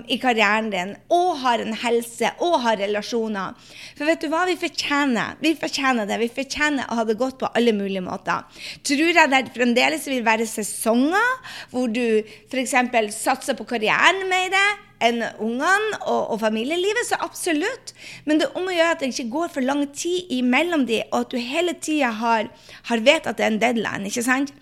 i 0.08 0.18
karrieren 0.22 0.70
din, 0.72 0.94
og 1.12 1.42
har 1.42 1.64
en 1.64 1.76
helse, 1.82 2.32
og 2.44 2.58
har 2.64 2.80
relasjoner. 2.80 3.58
For 3.98 4.08
vet 4.08 4.24
du 4.24 4.30
hva 4.32 4.46
vi 4.48 4.56
fortjener? 4.60 5.36
Vi 5.42 5.54
fortjener 5.60 6.08
det. 6.08 6.20
Vi 6.22 6.30
fortjener 6.32 6.88
å 6.88 7.00
ha 7.00 7.06
det 7.08 7.18
godt 7.20 7.40
på 7.42 7.50
alle 7.52 7.76
mulige 7.76 8.04
måter. 8.04 8.46
Tror 8.86 9.12
jeg 9.12 9.32
det 9.32 9.42
fremdeles 9.56 10.08
vil 10.08 10.24
være 10.24 10.48
sesonger 10.48 11.60
hvor 11.74 11.92
du 11.92 12.22
f.eks. 12.48 12.74
satser 13.18 13.58
på 13.58 13.68
karrieren 13.68 14.24
med 14.32 14.56
det? 14.56 14.68
Enn 15.02 15.22
ungene 15.42 15.98
og, 16.00 16.32
og, 16.32 16.36
familielivet, 16.42 17.06
så 17.08 17.18
absolutt. 17.24 17.94
Men 18.24 18.40
det 18.40 18.48
er 18.48 18.58
om 18.58 18.68
å 18.68 18.74
gjøre 18.74 18.96
at 18.96 19.02
det 19.02 19.12
ikke 19.12 19.30
går 19.36 19.54
for 19.54 19.66
lang 19.66 19.86
tid 19.96 20.30
imellom 20.34 20.86
de, 20.88 21.02
og 21.10 21.24
at 21.24 21.32
du 21.34 21.38
hele 21.40 21.74
tida 21.78 22.12
har, 22.22 22.50
har 22.90 23.06
vet 23.06 23.26
at 23.26 23.38
det 23.38 23.46
er 23.46 23.54
en 23.54 23.62
deadline. 23.62 24.10
ikke 24.10 24.26
sant? 24.26 24.54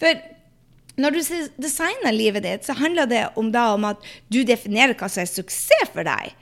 For 0.00 0.20
når 0.98 1.14
du 1.14 1.20
designer 1.62 2.14
livet 2.14 2.44
ditt, 2.44 2.66
så 2.66 2.74
handler 2.78 3.08
det 3.10 3.22
om, 3.38 3.52
da, 3.54 3.70
om 3.76 3.86
at 3.88 4.02
du 4.32 4.42
definerer 4.46 4.96
hva 4.98 5.10
som 5.10 5.22
er 5.22 5.30
suksess 5.30 5.94
for 5.94 6.06
deg. 6.06 6.34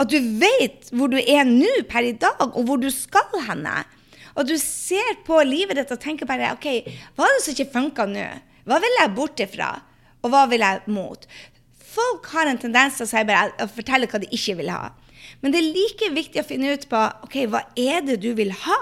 At 0.00 0.12
du 0.12 0.18
vet 0.40 0.88
hvor 0.92 1.10
du 1.12 1.18
er 1.20 1.44
nå 1.48 1.70
per 1.88 2.06
i 2.08 2.14
dag, 2.16 2.40
og 2.44 2.62
hvor 2.68 2.80
du 2.80 2.90
skal 2.92 3.42
henne. 3.48 3.82
Og 4.36 4.48
du 4.48 4.54
ser 4.60 5.18
på 5.26 5.40
livet 5.44 5.76
ditt 5.76 5.92
og 5.92 6.00
tenker 6.00 6.28
bare 6.28 6.54
OK, 6.54 6.68
hva 7.16 7.28
er 7.28 7.36
det 7.36 7.44
som 7.44 7.56
ikke 7.56 7.72
funker 7.74 8.12
nå? 8.12 8.28
Hva 8.68 8.78
vil 8.80 9.00
jeg 9.00 9.14
bort 9.16 9.42
ifra? 9.42 9.72
Og 10.22 10.30
hva 10.30 10.44
vil 10.50 10.62
jeg 10.62 10.94
mot? 10.94 11.24
Folk 11.92 12.26
har 12.32 12.48
en 12.48 12.60
tendens 12.60 12.98
til 12.98 13.06
å, 13.06 13.10
si 13.10 13.22
bare, 13.28 13.52
å 13.60 13.68
fortelle 13.70 14.08
hva 14.08 14.20
de 14.22 14.30
ikke 14.32 14.56
vil 14.60 14.72
ha. 14.72 14.90
Men 15.42 15.54
det 15.54 15.60
er 15.60 15.72
like 15.74 16.10
viktig 16.14 16.42
å 16.42 16.46
finne 16.46 16.74
ut 16.74 16.88
på 16.90 16.98
ok, 17.26 17.38
hva 17.52 17.64
er 17.78 18.04
det 18.06 18.20
du 18.22 18.32
vil 18.38 18.52
ha. 18.64 18.80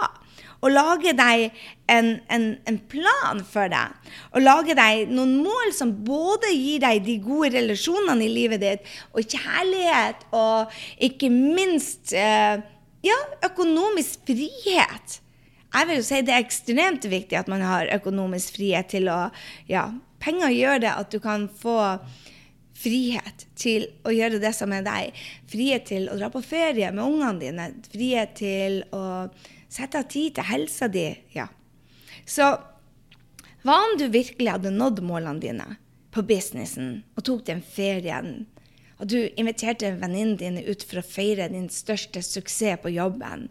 Og 0.61 0.75
lage 0.75 1.15
deg 1.17 1.47
en, 1.89 2.11
en, 2.29 2.45
en, 2.69 2.79
plan 2.93 3.41
for 3.49 3.71
det. 3.73 3.87
Og 4.37 4.45
lage 4.45 4.77
deg 4.77 5.09
noen 5.09 5.39
mål 5.41 5.73
som 5.73 5.95
både 6.05 6.51
gir 6.53 6.83
deg 6.85 7.01
de 7.07 7.17
gode 7.25 7.55
relasjonene 7.55 8.27
i 8.27 8.35
livet 8.35 8.61
ditt, 8.61 8.93
og 9.17 9.25
kjærlighet, 9.25 10.27
og 10.37 10.77
ikke 11.01 11.33
minst 11.33 12.13
eh, 12.13 12.61
ja, 13.07 13.19
økonomisk 13.49 14.29
frihet. 14.29 15.21
Jeg 15.71 15.87
vil 15.87 16.01
jo 16.01 16.05
si 16.05 16.21
Det 16.27 16.35
er 16.35 16.45
ekstremt 16.45 17.05
viktig 17.09 17.39
at 17.39 17.49
man 17.49 17.63
har 17.65 17.89
økonomisk 17.95 18.59
frihet 18.59 18.91
til 18.91 19.09
å 19.09 19.21
ja, 19.71 19.87
Penger 20.21 20.53
gjør 20.53 20.83
det 20.83 20.91
at 20.93 21.15
du 21.15 21.21
kan 21.23 21.47
få 21.49 21.79
frihet 22.81 23.47
til 23.59 23.87
å 24.07 24.13
gjøre 24.15 24.41
det 24.43 24.53
som 24.57 24.73
er 24.75 24.85
deg. 24.87 25.23
Frihet 25.51 25.89
til 25.91 26.09
å 26.11 26.17
dra 26.19 26.31
på 26.33 26.43
ferie 26.45 26.91
med 26.95 27.05
ungene 27.05 27.41
dine. 27.43 27.69
Frihet 27.93 28.37
til 28.41 28.83
å 28.97 29.05
sette 29.71 30.01
av 30.01 30.09
tid 30.11 30.37
til 30.37 30.49
helsa 30.51 30.89
di. 30.93 31.09
Ja. 31.37 31.49
Så 32.27 32.53
hva 33.61 33.77
om 33.85 33.99
du 34.01 34.07
virkelig 34.09 34.55
hadde 34.55 34.73
nådd 34.73 35.03
målene 35.05 35.43
dine 35.43 35.67
på 36.15 36.25
businessen 36.27 37.03
og 37.17 37.27
tok 37.29 37.45
den 37.51 37.61
ferien? 37.61 38.47
Og 39.01 39.09
du 39.13 39.19
inviterte 39.41 39.95
venninnen 40.01 40.39
dine 40.41 40.65
ut 40.65 40.85
for 40.85 41.01
å 41.01 41.07
feire 41.07 41.49
din 41.53 41.69
største 41.73 42.23
suksess 42.25 42.81
på 42.83 42.93
jobben? 42.93 43.49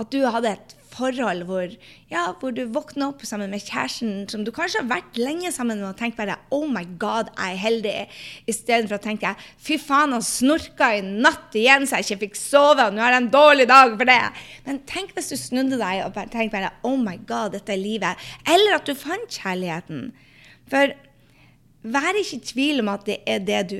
At 0.00 0.12
du 0.12 0.22
hadde 0.24 0.54
et 0.54 0.76
forhold 0.92 1.44
hvor, 1.48 1.72
ja, 2.10 2.24
hvor 2.40 2.52
du 2.54 2.62
våkner 2.72 3.10
opp 3.10 3.24
sammen 3.26 3.50
med 3.52 3.64
kjæresten 3.64 4.26
som 4.30 4.44
du 4.44 4.52
kanskje 4.54 4.82
har 4.82 4.90
vært 4.90 5.18
lenge 5.20 5.52
sammen 5.54 5.80
med, 5.80 5.88
og 5.88 5.98
tenker 5.98 6.24
bare 6.24 6.38
'Oh 6.50 6.68
my 6.68 6.84
God, 6.98 7.30
jeg 7.36 7.52
er 7.52 7.62
heldig', 7.62 8.08
istedenfor 8.48 8.98
å 8.98 9.02
tenke 9.02 9.34
'Fy 9.58 9.78
faen, 9.78 10.12
han 10.12 10.22
snorka 10.22 10.92
i 10.96 11.00
natt 11.00 11.54
igjen 11.54 11.86
så 11.86 12.00
jeg 12.00 12.06
ikke 12.06 12.26
fikk 12.26 12.36
sove, 12.36 12.86
og 12.86 12.94
nå 12.94 13.00
har 13.00 13.12
jeg 13.12 13.22
en 13.22 13.30
dårlig 13.30 13.68
dag 13.68 13.96
for 13.96 14.04
det'. 14.04 14.32
Men 14.66 14.82
tenk 14.86 15.14
hvis 15.14 15.32
du 15.32 15.36
snudde 15.36 15.78
deg 15.78 16.04
og 16.04 16.14
tenkte 16.14 16.50
bare 16.50 16.72
'Oh 16.82 16.96
my 16.96 17.16
God, 17.26 17.52
dette 17.52 17.72
er 17.72 17.76
livet'. 17.76 18.16
Eller 18.46 18.74
at 18.74 18.86
du 18.86 18.94
fant 18.94 19.28
kjærligheten. 19.28 20.12
For 20.68 20.92
vær 21.82 22.14
ikke 22.14 22.36
i 22.36 22.46
tvil 22.52 22.80
om 22.80 22.88
at 22.88 23.06
det 23.06 23.18
er 23.26 23.38
det 23.38 23.70
du, 23.70 23.76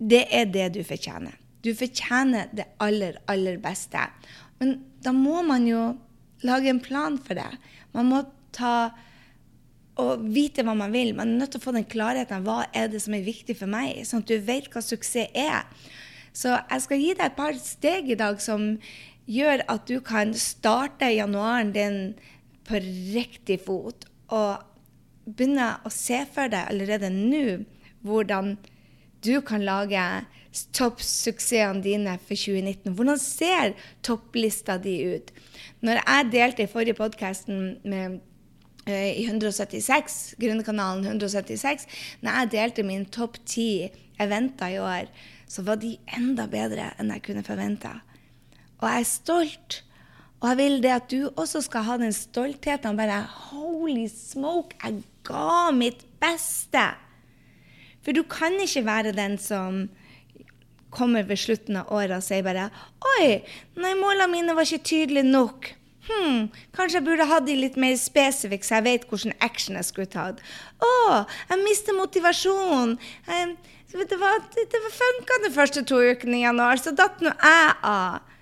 det 0.00 0.24
er 0.30 0.44
det 0.44 0.74
du 0.74 0.82
fortjener. 0.84 1.34
Du 1.64 1.74
fortjener 1.74 2.46
det 2.54 2.64
aller, 2.80 3.18
aller 3.28 3.58
beste. 3.58 3.98
Men 4.60 4.84
da 5.06 5.14
må 5.14 5.40
man 5.46 5.66
jo 5.68 5.94
lage 6.46 6.70
en 6.70 6.82
plan 6.82 7.16
for 7.22 7.38
det. 7.38 7.50
Man 7.94 8.10
må 8.10 8.22
ta 8.54 8.90
og 9.96 10.24
vite 10.28 10.64
hva 10.66 10.74
man 10.76 10.92
vil. 10.92 11.14
Man 11.16 11.32
er 11.32 11.40
nødt 11.40 11.54
til 11.54 11.62
å 11.62 11.66
få 11.68 11.72
den 11.76 11.86
klarheten 11.88 12.44
hva 12.44 12.66
er 12.76 12.90
det 12.92 13.00
som 13.04 13.16
er 13.16 13.24
viktig 13.24 13.56
for 13.56 13.70
meg, 13.70 14.02
sånn 14.04 14.24
at 14.24 14.32
du 14.32 14.36
vet 14.44 14.68
hva 14.72 14.82
suksess 14.84 15.32
er. 15.32 15.64
Så 16.36 16.52
jeg 16.52 16.84
skal 16.84 17.00
gi 17.00 17.12
deg 17.16 17.24
et 17.30 17.38
par 17.38 17.56
steg 17.56 18.10
i 18.12 18.18
dag 18.18 18.40
som 18.44 18.74
gjør 19.26 19.64
at 19.72 19.86
du 19.88 19.96
kan 20.04 20.34
starte 20.36 21.08
januaren 21.14 21.72
din 21.72 22.00
på 22.68 22.82
riktig 23.14 23.62
fot. 23.64 24.04
Og 24.28 24.60
begynne 25.26 25.76
å 25.86 25.92
se 25.92 26.20
for 26.34 26.52
deg 26.52 26.68
allerede 26.68 27.10
nå 27.14 27.62
hvordan 28.06 28.56
du 29.24 29.40
kan 29.42 29.64
lage 29.64 30.02
toppsuksessene 30.76 31.82
dine 31.84 32.16
for 32.22 32.38
2019? 32.38 32.94
Hvordan 32.96 33.20
ser 33.20 33.74
topplista 34.06 34.78
di 34.82 34.96
ut? 35.14 35.32
Når 35.84 36.00
jeg 36.02 36.30
delte 36.32 36.64
i 36.64 36.70
forrige 36.70 36.96
podkasten 36.98 37.76
med 37.84 38.18
eh, 38.88 39.12
i 39.20 39.26
176, 39.26 40.36
grunnkanalen 40.40 41.04
176, 41.04 41.86
når 42.24 42.40
jeg 42.40 42.52
delte 42.56 42.86
min 42.86 43.06
topp 43.06 43.38
ti 43.46 43.88
eventer 44.22 44.76
i 44.76 44.80
år, 44.82 45.10
så 45.46 45.62
var 45.62 45.78
de 45.82 45.96
enda 46.16 46.48
bedre 46.50 46.90
enn 46.98 47.12
jeg 47.14 47.24
kunne 47.28 47.44
forventa. 47.46 47.98
Og 48.80 48.88
jeg 48.88 49.02
er 49.02 49.10
stolt. 49.10 49.82
Og 50.40 50.50
jeg 50.50 50.58
vil 50.58 50.80
det 50.84 50.92
at 50.92 51.10
du 51.10 51.30
også 51.32 51.62
skal 51.64 51.86
ha 51.86 51.96
den 52.00 52.12
stoltheten. 52.12 52.98
Bare 52.98 53.22
holy 53.50 54.06
smoke, 54.12 54.76
jeg 54.82 55.04
ga 55.26 55.70
mitt 55.72 56.04
beste! 56.20 56.92
For 58.04 58.14
du 58.14 58.22
kan 58.30 58.54
ikke 58.62 58.84
være 58.86 59.16
den 59.16 59.34
som 59.42 59.86
kommer 60.96 61.26
ved 61.28 61.40
slutten 61.40 61.80
av 61.80 61.90
året 61.92 62.16
og 62.18 62.24
sier 62.24 62.44
bare 62.46 62.70
Oi, 63.16 63.42
nei, 63.78 63.92
målene 63.98 64.32
mine 64.32 64.56
var 64.56 64.66
ikke 64.66 64.88
tydelige 64.90 65.28
nok. 65.28 65.72
Hm, 66.06 66.46
kanskje 66.76 67.00
jeg 67.00 67.06
burde 67.08 67.26
hatt 67.26 67.46
de 67.48 67.56
litt 67.58 67.78
mer 67.82 67.96
spesifikke, 67.98 68.66
så 68.66 68.78
jeg 68.78 68.86
vet 68.86 69.06
hvilken 69.10 69.34
action 69.42 69.78
jeg 69.78 69.88
skulle 69.88 70.10
tatt. 70.10 70.42
Å, 70.78 70.92
jeg 71.50 71.64
mister 71.64 71.96
motivasjonen. 71.98 72.94
det 73.26 74.20
var, 74.20 74.38
det 74.54 74.82
var 74.84 74.96
funka 75.00 75.40
de 75.44 75.52
første 75.54 75.82
to 75.88 75.98
ukene 75.98 76.38
i 76.40 76.44
januar, 76.44 76.78
så 76.78 76.94
datt 76.94 77.22
nå 77.24 77.34
jeg 77.34 77.76
av. 77.82 78.35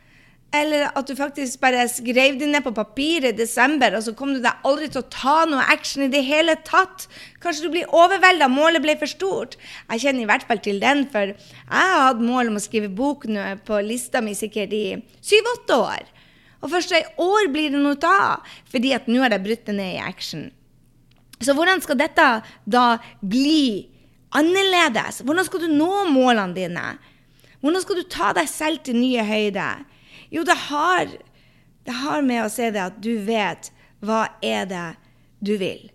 Eller 0.54 0.86
at 0.94 1.08
du 1.08 1.16
faktisk 1.18 1.58
bare 1.64 1.82
skrev 1.90 2.36
det 2.38 2.46
ned 2.46 2.62
på 2.62 2.70
papiret 2.76 3.32
i 3.32 3.38
desember, 3.40 3.96
og 3.96 4.04
så 4.06 4.12
kom 4.14 4.36
du 4.36 4.40
deg 4.42 4.66
aldri 4.68 4.86
til 4.92 5.00
å 5.02 5.10
ta 5.10 5.36
noe 5.50 5.64
action 5.72 6.04
i 6.06 6.10
det 6.12 6.20
hele 6.22 6.54
tatt. 6.66 7.08
Kanskje 7.42 7.66
du 7.66 7.72
blir 7.74 7.90
overvelda, 7.90 8.46
målet 8.52 8.84
ble 8.84 8.94
for 9.00 9.10
stort. 9.10 9.56
Jeg 9.90 10.04
kjenner 10.04 10.22
i 10.22 10.28
hvert 10.30 10.44
fall 10.46 10.60
til 10.62 10.78
den, 10.82 11.08
for 11.10 11.32
jeg 11.32 11.64
har 11.66 12.04
hatt 12.06 12.22
mål 12.22 12.52
om 12.52 12.60
å 12.60 12.62
skrive 12.62 12.92
bok 12.92 13.26
nå 13.26 13.48
på 13.66 13.80
lista 13.82 14.22
mi 14.22 14.36
sikkert 14.38 14.76
i 14.76 14.84
syv-åtte 15.18 15.78
år. 15.80 16.12
Og 16.62 16.70
først 16.72 16.94
i 16.96 17.02
år 17.20 17.50
blir 17.52 17.74
det 17.74 17.80
noe 17.82 17.98
av, 18.08 18.44
fordi 18.70 18.92
at 18.94 19.10
nå 19.10 19.24
har 19.24 19.34
jeg 19.34 19.44
brutt 19.48 19.64
det 19.66 19.74
ned 19.74 19.96
i 19.96 20.04
action. 20.04 20.46
Så 21.42 21.56
hvordan 21.56 21.82
skal 21.82 21.98
dette 21.98 22.28
da 22.70 22.84
bli 23.20 23.88
annerledes? 24.38 25.18
Hvordan 25.26 25.48
skal 25.50 25.66
du 25.66 25.74
nå 25.74 26.06
målene 26.14 26.54
dine? 26.54 26.86
Hvordan 27.58 27.82
skal 27.82 27.98
du 27.98 28.06
ta 28.06 28.30
deg 28.36 28.46
selv 28.48 28.84
til 28.86 29.02
nye 29.02 29.26
høyder? 29.26 29.82
Jo, 30.34 30.42
det 30.46 30.56
har, 30.66 31.10
det 31.86 31.96
har 32.02 32.24
med 32.26 32.42
å 32.42 32.52
si 32.52 32.66
det 32.74 32.82
at 32.82 32.96
du 33.02 33.12
vet 33.22 33.70
hva 34.04 34.26
er 34.42 34.66
det 34.70 34.86
du 35.44 35.54
vil. 35.60 35.90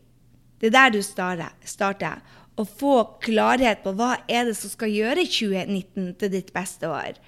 Det 0.59 0.69
er 0.69 0.75
der 0.75 0.93
du 0.95 1.01
starter. 1.03 2.21
Å 2.59 2.63
få 2.67 2.95
klarhet 3.23 3.83
på 3.83 3.93
hva 3.95 4.17
er 4.27 4.49
det 4.49 4.55
som 4.59 4.71
skal 4.71 4.91
gjøre 4.91 5.25
2019 5.27 6.13
til 6.19 6.31
ditt 6.33 6.53
beste 6.55 6.87
år. 6.91 7.19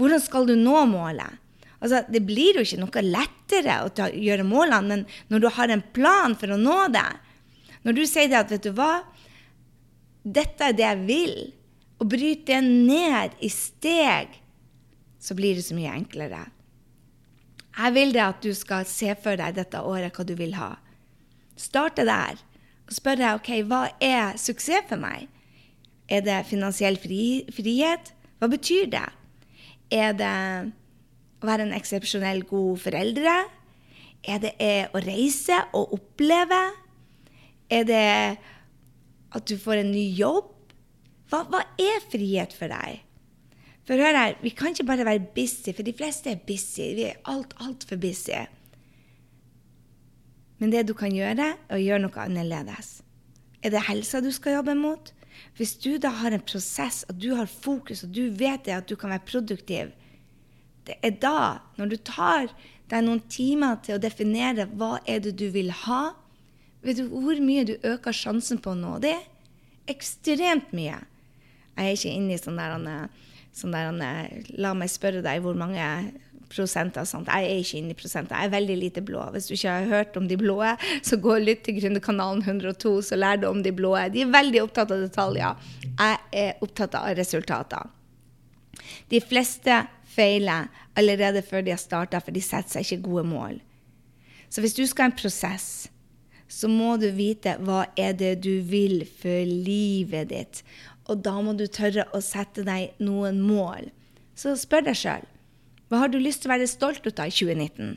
Hvordan 0.00 0.22
skal 0.24 0.48
du 0.48 0.54
nå 0.56 0.84
målet? 0.88 1.40
Altså, 1.80 2.02
det 2.12 2.22
blir 2.28 2.58
jo 2.58 2.64
ikke 2.64 2.80
noe 2.82 3.04
lettere 3.04 3.78
å 3.84 3.90
ta, 3.92 4.10
gjøre 4.12 4.44
målene, 4.44 5.00
men 5.00 5.32
når 5.32 5.44
du 5.44 5.48
har 5.56 5.72
en 5.72 5.84
plan 5.96 6.36
for 6.36 6.52
å 6.52 6.60
nå 6.60 6.76
det 6.92 7.08
Når 7.88 7.96
du 7.96 8.02
sier 8.04 8.28
det 8.28 8.36
at 8.36 8.50
vet 8.52 8.66
du 8.66 8.74
hva, 8.76 9.06
dette 10.20 10.66
er 10.66 10.74
det 10.76 10.84
jeg 10.84 11.04
vil, 11.08 11.36
og 11.96 12.10
bryter 12.12 12.60
det 12.60 12.74
ned 12.90 13.38
i 13.40 13.48
steg 13.48 14.34
så 15.20 15.36
blir 15.36 15.58
det 15.58 15.66
så 15.66 15.76
mye 15.76 15.92
enklere. 15.92 16.46
Jeg 17.76 17.94
vil 17.94 18.14
det 18.14 18.22
at 18.24 18.40
du 18.42 18.50
skal 18.56 18.86
se 18.88 19.14
for 19.20 19.38
deg 19.38 19.56
dette 19.56 19.80
året 19.86 20.16
hva 20.16 20.26
du 20.26 20.34
vil 20.38 20.56
ha. 20.58 20.74
Starte 21.60 22.06
der 22.08 22.40
og 22.88 22.96
spørre 22.96 23.36
ok, 23.38 23.52
hva 23.68 23.84
er 24.02 24.38
suksess 24.40 24.88
for 24.90 25.00
meg. 25.00 25.28
Er 26.10 26.24
det 26.26 26.42
finansiell 26.50 26.98
fri, 26.98 27.46
frihet? 27.54 28.10
Hva 28.40 28.48
betyr 28.50 28.88
det? 28.90 29.06
Er 29.94 30.16
det 30.18 30.34
å 31.40 31.46
være 31.46 31.68
en 31.68 31.76
eksepsjonell 31.76 32.42
god 32.50 32.80
foreldre? 32.82 33.36
Er 34.26 34.40
det 34.42 34.54
å 34.90 35.02
reise 35.04 35.60
og 35.76 35.94
oppleve? 36.00 36.60
Er 37.70 37.86
det 37.86 38.06
at 39.30 39.46
du 39.46 39.54
får 39.60 39.84
en 39.84 39.92
ny 39.94 40.08
jobb? 40.18 40.50
Hva, 41.30 41.44
hva 41.46 41.62
er 41.78 42.02
frihet 42.10 42.56
for 42.56 42.72
deg? 42.72 43.04
For 43.90 43.98
hør 43.98 44.14
her, 44.14 44.36
vi 44.38 44.52
kan 44.54 44.70
ikke 44.70 44.84
bare 44.86 45.02
være 45.02 45.26
busy, 45.34 45.72
for 45.74 45.82
de 45.82 45.90
fleste 45.98 46.30
er 46.30 46.42
busy. 46.46 46.92
Vi 46.94 47.08
er 47.08 47.16
alt, 47.26 47.56
altfor 47.58 47.98
busy. 47.98 48.36
Men 50.62 50.70
det 50.70 50.84
du 50.86 50.92
kan 50.94 51.10
gjøre, 51.10 51.48
er 51.66 51.74
å 51.74 51.80
gjøre 51.80 52.04
noe 52.04 52.20
annerledes. 52.22 53.00
Er 53.66 53.72
det 53.74 53.80
helsa 53.88 54.20
du 54.22 54.28
skal 54.30 54.60
jobbe 54.60 54.76
mot? 54.78 55.10
Hvis 55.58 55.72
du 55.82 55.96
da 55.98 56.12
har 56.20 56.30
en 56.30 56.44
prosess, 56.46 57.00
at 57.10 57.18
du 57.18 57.32
har 57.34 57.50
fokus, 57.50 58.04
og 58.06 58.12
du 58.14 58.28
vet 58.30 58.62
det, 58.68 58.76
at 58.76 58.86
du 58.86 58.94
kan 58.94 59.10
være 59.10 59.26
produktiv, 59.26 59.90
det 60.86 60.94
er 61.02 61.16
da, 61.18 61.58
når 61.74 61.90
du 61.90 61.96
tar 62.06 62.46
deg 62.92 63.02
noen 63.02 63.24
timer 63.26 63.80
til 63.82 63.96
å 63.96 64.02
definere 64.04 64.68
hva 64.70 65.00
er 65.02 65.18
det 65.24 65.32
du 65.40 65.48
vil 65.50 65.72
ha, 65.82 66.12
vet 66.86 67.00
du 67.00 67.10
hvor 67.10 67.42
mye 67.42 67.66
du 67.66 67.74
øker 67.82 68.14
sjansen 68.14 68.62
på 68.62 68.70
å 68.70 68.78
nå 68.78 69.00
det? 69.02 69.16
Ekstremt 69.90 70.70
mye. 70.78 71.00
Jeg 71.74 71.82
er 71.82 71.98
ikke 71.98 72.14
inne 72.14 72.38
i 72.38 72.38
sånn 72.38 72.62
der 72.62 72.78
sånn 73.56 73.74
der, 73.74 74.42
La 74.58 74.74
meg 74.78 74.90
spørre 74.92 75.22
deg 75.24 75.42
hvor 75.44 75.56
mange 75.58 75.84
prosenter. 76.50 77.06
Sant? 77.06 77.30
Jeg 77.30 77.46
er 77.46 77.62
ikke 77.62 77.78
inne 77.78 77.94
i 77.94 77.98
prosenter. 77.98 78.36
Jeg 78.36 78.50
er 78.50 78.54
veldig 78.54 78.76
lite 78.80 79.04
blå. 79.06 79.22
Hvis 79.34 79.48
du 79.48 79.54
ikke 79.54 79.76
har 79.76 79.88
hørt 79.90 80.18
om 80.18 80.26
de 80.30 80.38
blå, 80.40 80.58
så 81.06 81.18
gå 81.22 81.36
og 81.36 81.46
lytt 81.46 81.62
til 81.66 81.78
Gründerkanalen 81.78 82.42
102, 82.42 82.96
så 83.10 83.18
lær 83.18 83.40
du 83.40 83.46
om 83.50 83.62
de 83.62 83.72
blå. 83.74 83.94
De 84.12 84.24
er 84.24 84.34
veldig 84.34 84.64
opptatt 84.64 84.94
av 84.94 85.06
detaljer. 85.06 85.70
Jeg 85.86 86.20
er 86.42 86.66
opptatt 86.66 86.98
av 86.98 87.14
resultater. 87.18 87.90
De 89.10 89.20
fleste 89.22 89.82
feiler 90.10 90.70
allerede 90.98 91.42
før 91.46 91.64
de 91.66 91.74
har 91.74 91.80
starta, 91.80 92.20
for 92.22 92.34
de 92.34 92.42
setter 92.42 92.78
seg 92.78 92.86
ikke 92.86 93.08
gode 93.08 93.26
mål. 93.30 93.60
Så 94.50 94.62
hvis 94.64 94.74
du 94.74 94.82
skal 94.88 95.06
ha 95.06 95.12
en 95.12 95.18
prosess, 95.18 95.88
så 96.50 96.66
må 96.66 96.96
du 96.98 97.06
vite 97.14 97.54
hva 97.62 97.84
er 97.98 98.16
det 98.18 98.40
du 98.42 98.56
vil 98.66 99.04
for 99.20 99.46
livet 99.46 100.32
ditt. 100.32 100.64
Og 101.10 101.24
da 101.26 101.34
må 101.42 101.56
du 101.58 101.66
tørre 101.66 102.06
å 102.14 102.22
sette 102.22 102.62
deg 102.66 102.94
noen 103.02 103.42
mål. 103.42 103.90
Så 104.38 104.54
spør 104.58 104.86
deg 104.88 104.98
sjøl 104.98 105.26
hva 105.90 106.04
har 106.04 106.10
du 106.12 106.20
lyst 106.22 106.44
til 106.44 106.46
å 106.46 106.54
være 106.54 106.70
stolt 106.70 107.02
av 107.18 107.26
i 107.26 107.32
2019? 107.34 107.96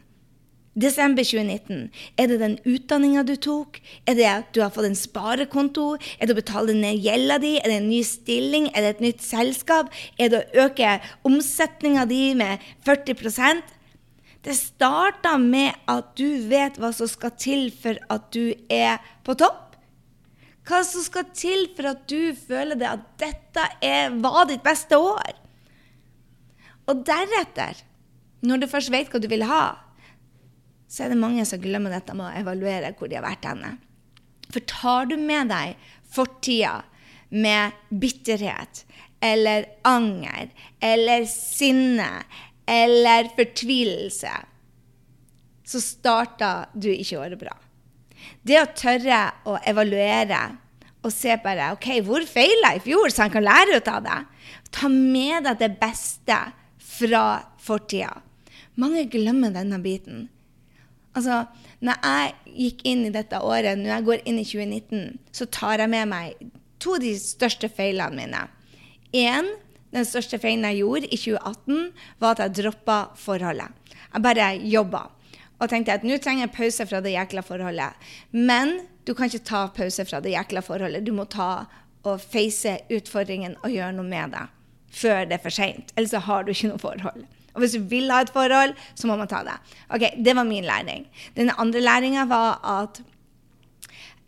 Desember 0.73 1.21
2019. 1.21 1.91
Er 2.17 2.29
det 2.31 2.39
den 2.41 2.55
utdanninga 2.65 3.21
du 3.27 3.35
tok? 3.37 3.77
Er 4.09 4.17
det 4.17 4.25
at 4.25 4.47
du 4.55 4.63
har 4.63 4.71
fått 4.73 4.87
en 4.87 4.97
sparekonto? 4.97 5.99
Er 6.17 6.25
det 6.25 6.33
å 6.33 6.39
betale 6.39 6.73
ned 6.73 6.97
gjelda 7.05 7.37
di? 7.43 7.51
Er 7.59 7.69
det 7.69 7.77
en 7.83 7.91
ny 7.91 8.01
stilling? 8.07 8.71
Er 8.73 8.81
det 8.81 8.95
et 8.95 9.03
nytt 9.05 9.21
selskap? 9.21 9.93
Er 10.17 10.33
det 10.33 10.41
å 10.41 10.65
øke 10.65 10.95
omsetninga 11.29 12.07
di 12.09 12.23
med 12.39 12.65
40% 12.87 13.61
Det 14.43 14.57
starter 14.57 15.37
med 15.39 15.77
at 15.87 16.17
du 16.19 16.49
vet 16.49 16.75
hva 16.81 16.89
som 16.91 17.07
skal 17.07 17.31
til 17.39 17.69
for 17.71 17.95
at 18.11 18.25
du 18.33 18.51
er 18.67 18.97
på 19.23 19.37
topp. 19.39 19.62
Hva 20.63 20.79
som 20.87 21.03
skal 21.03 21.27
til 21.35 21.65
for 21.75 21.91
at 21.91 22.03
du 22.07 22.35
føler 22.37 22.79
det 22.79 22.87
at 22.87 23.07
dette 23.19 23.65
er, 23.83 24.13
var 24.23 24.45
ditt 24.47 24.63
beste 24.63 24.99
år. 24.99 25.33
Og 26.87 27.03
deretter, 27.07 27.79
når 28.43 28.63
du 28.63 28.69
først 28.71 28.91
vet 28.93 29.11
hva 29.11 29.19
du 29.23 29.27
vil 29.31 29.45
ha, 29.47 29.65
så 30.87 31.05
er 31.05 31.13
det 31.13 31.19
mange 31.19 31.43
som 31.47 31.61
glemmer 31.61 31.93
dette 31.93 32.15
med 32.15 32.27
å 32.29 32.41
evaluere 32.43 32.93
hvor 32.97 33.09
de 33.09 33.17
har 33.17 33.25
vært 33.25 33.47
henne. 33.49 33.75
For 34.53 34.63
tar 34.69 35.07
du 35.09 35.17
med 35.17 35.49
deg 35.49 35.77
fortida 36.13 36.83
med 37.33 37.73
bitterhet 37.89 38.83
eller 39.23 39.65
anger 39.87 40.51
eller 40.83 41.25
sinne 41.31 42.09
eller 42.69 43.31
fortvilelse, 43.35 44.33
så 45.65 45.81
starta 45.81 46.51
du 46.75 46.91
ikke 46.91 47.19
året 47.19 47.39
bra. 47.41 47.55
Det 48.43 48.59
å 48.59 48.69
tørre 48.75 49.23
å 49.49 49.57
evaluere 49.69 50.41
og 51.03 51.11
se 51.11 51.35
bare 51.43 51.73
OK, 51.75 51.89
hvor 52.05 52.23
feila 52.27 52.73
jeg 52.73 52.81
i 52.81 52.85
fjor, 52.87 53.11
så 53.11 53.25
han 53.25 53.33
kan 53.33 53.43
lære 53.43 53.79
ut 53.79 53.89
av 53.91 54.03
det. 54.05 54.19
Ta 54.73 54.89
med 54.91 55.47
deg 55.47 55.59
det 55.59 55.71
beste 55.81 56.37
fra 56.79 57.25
fortida. 57.61 58.21
Mange 58.79 59.03
glemmer 59.11 59.53
denne 59.53 59.79
biten. 59.83 60.27
Altså, 61.13 61.43
når 61.83 61.99
jeg 61.99 62.55
gikk 62.63 62.85
inn 62.89 63.03
i 63.05 63.13
dette 63.13 63.37
året, 63.43 63.77
når 63.77 63.91
jeg 63.91 64.05
går 64.07 64.23
inn 64.29 64.39
i 64.39 64.47
2019, 64.47 65.19
så 65.35 65.47
tar 65.51 65.83
jeg 65.83 65.91
med 65.93 66.09
meg 66.09 66.47
to 66.81 66.95
av 66.97 67.03
de 67.03 67.11
største 67.19 67.69
feilene 67.69 68.17
mine. 68.17 68.45
En, 69.13 69.51
den 69.93 70.07
største 70.09 70.39
feilen 70.41 70.65
jeg 70.71 70.81
gjorde 70.81 71.11
i 71.11 71.19
2018, 71.19 71.91
var 72.23 72.33
at 72.33 72.45
jeg 72.47 72.55
droppa 72.63 72.97
forholdet. 73.19 73.75
Jeg 74.07 74.25
bare 74.25 74.49
jobba 74.71 75.03
og 75.61 75.69
tenkte 75.69 75.93
at 75.95 76.03
nå 76.07 76.17
trenger 76.21 76.47
jeg 76.47 76.55
pause 76.55 76.87
fra 76.89 76.99
det 77.03 77.13
jækla 77.13 77.43
forholdet. 77.45 78.09
Men 78.31 78.79
du 79.07 79.13
kan 79.13 79.29
ikke 79.29 79.45
ta 79.47 79.67
pause 79.75 80.05
fra 80.05 80.19
det 80.23 80.33
jækla 80.33 80.63
forholdet. 80.65 81.05
Du 81.05 81.13
må 81.15 81.27
ta 81.29 81.65
og 82.03 82.19
face 82.21 82.77
utfordringen 82.91 83.55
og 83.63 83.71
gjøre 83.71 83.93
noe 83.95 84.07
med 84.07 84.35
det 84.35 84.43
før 84.93 85.23
det 85.25 85.39
er 85.39 85.41
for 85.41 85.53
seint. 85.53 85.93
Ellers 85.97 86.13
har 86.25 86.43
du 86.43 86.51
ikke 86.53 86.69
noe 86.69 86.81
forhold. 86.81 87.23
Og 87.53 87.61
hvis 87.61 87.75
du 87.77 87.85
vil 87.89 88.11
ha 88.11 88.21
et 88.21 88.33
forhold, 88.33 88.75
så 88.95 89.07
må 89.09 89.15
man 89.17 89.29
ta 89.29 89.41
det. 89.45 89.55
Ok, 89.89 90.03
Det 90.25 90.35
var 90.35 90.43
min 90.43 90.63
læring. 90.63 91.07
Den 91.35 91.51
andre 91.57 91.81
læringa 91.81 92.25
var 92.25 92.59
at 92.81 93.01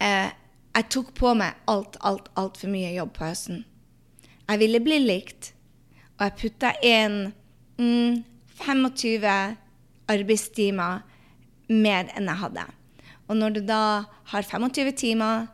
eh, 0.01 0.31
jeg 0.75 0.89
tok 0.89 1.13
på 1.13 1.33
meg 1.33 1.53
alt, 1.67 1.97
alt, 2.01 2.29
altfor 2.35 2.69
mye 2.69 2.93
jobb 2.95 3.13
på 3.13 3.25
høsten. 3.25 3.65
Jeg 4.49 4.59
ville 4.59 4.79
bli 4.79 4.99
likt, 4.99 5.53
og 6.17 6.25
jeg 6.25 6.37
putta 6.41 6.71
inn 6.83 7.33
mm, 7.77 8.23
25 8.61 9.55
arbeidstimer 10.07 11.01
mer 11.71 12.09
enn 12.15 12.29
jeg 12.29 12.41
hadde. 12.41 12.65
Og 13.29 13.37
når 13.39 13.55
du 13.55 13.61
da 13.65 13.83
har 14.31 14.45
25 14.45 14.91
timer, 15.01 15.47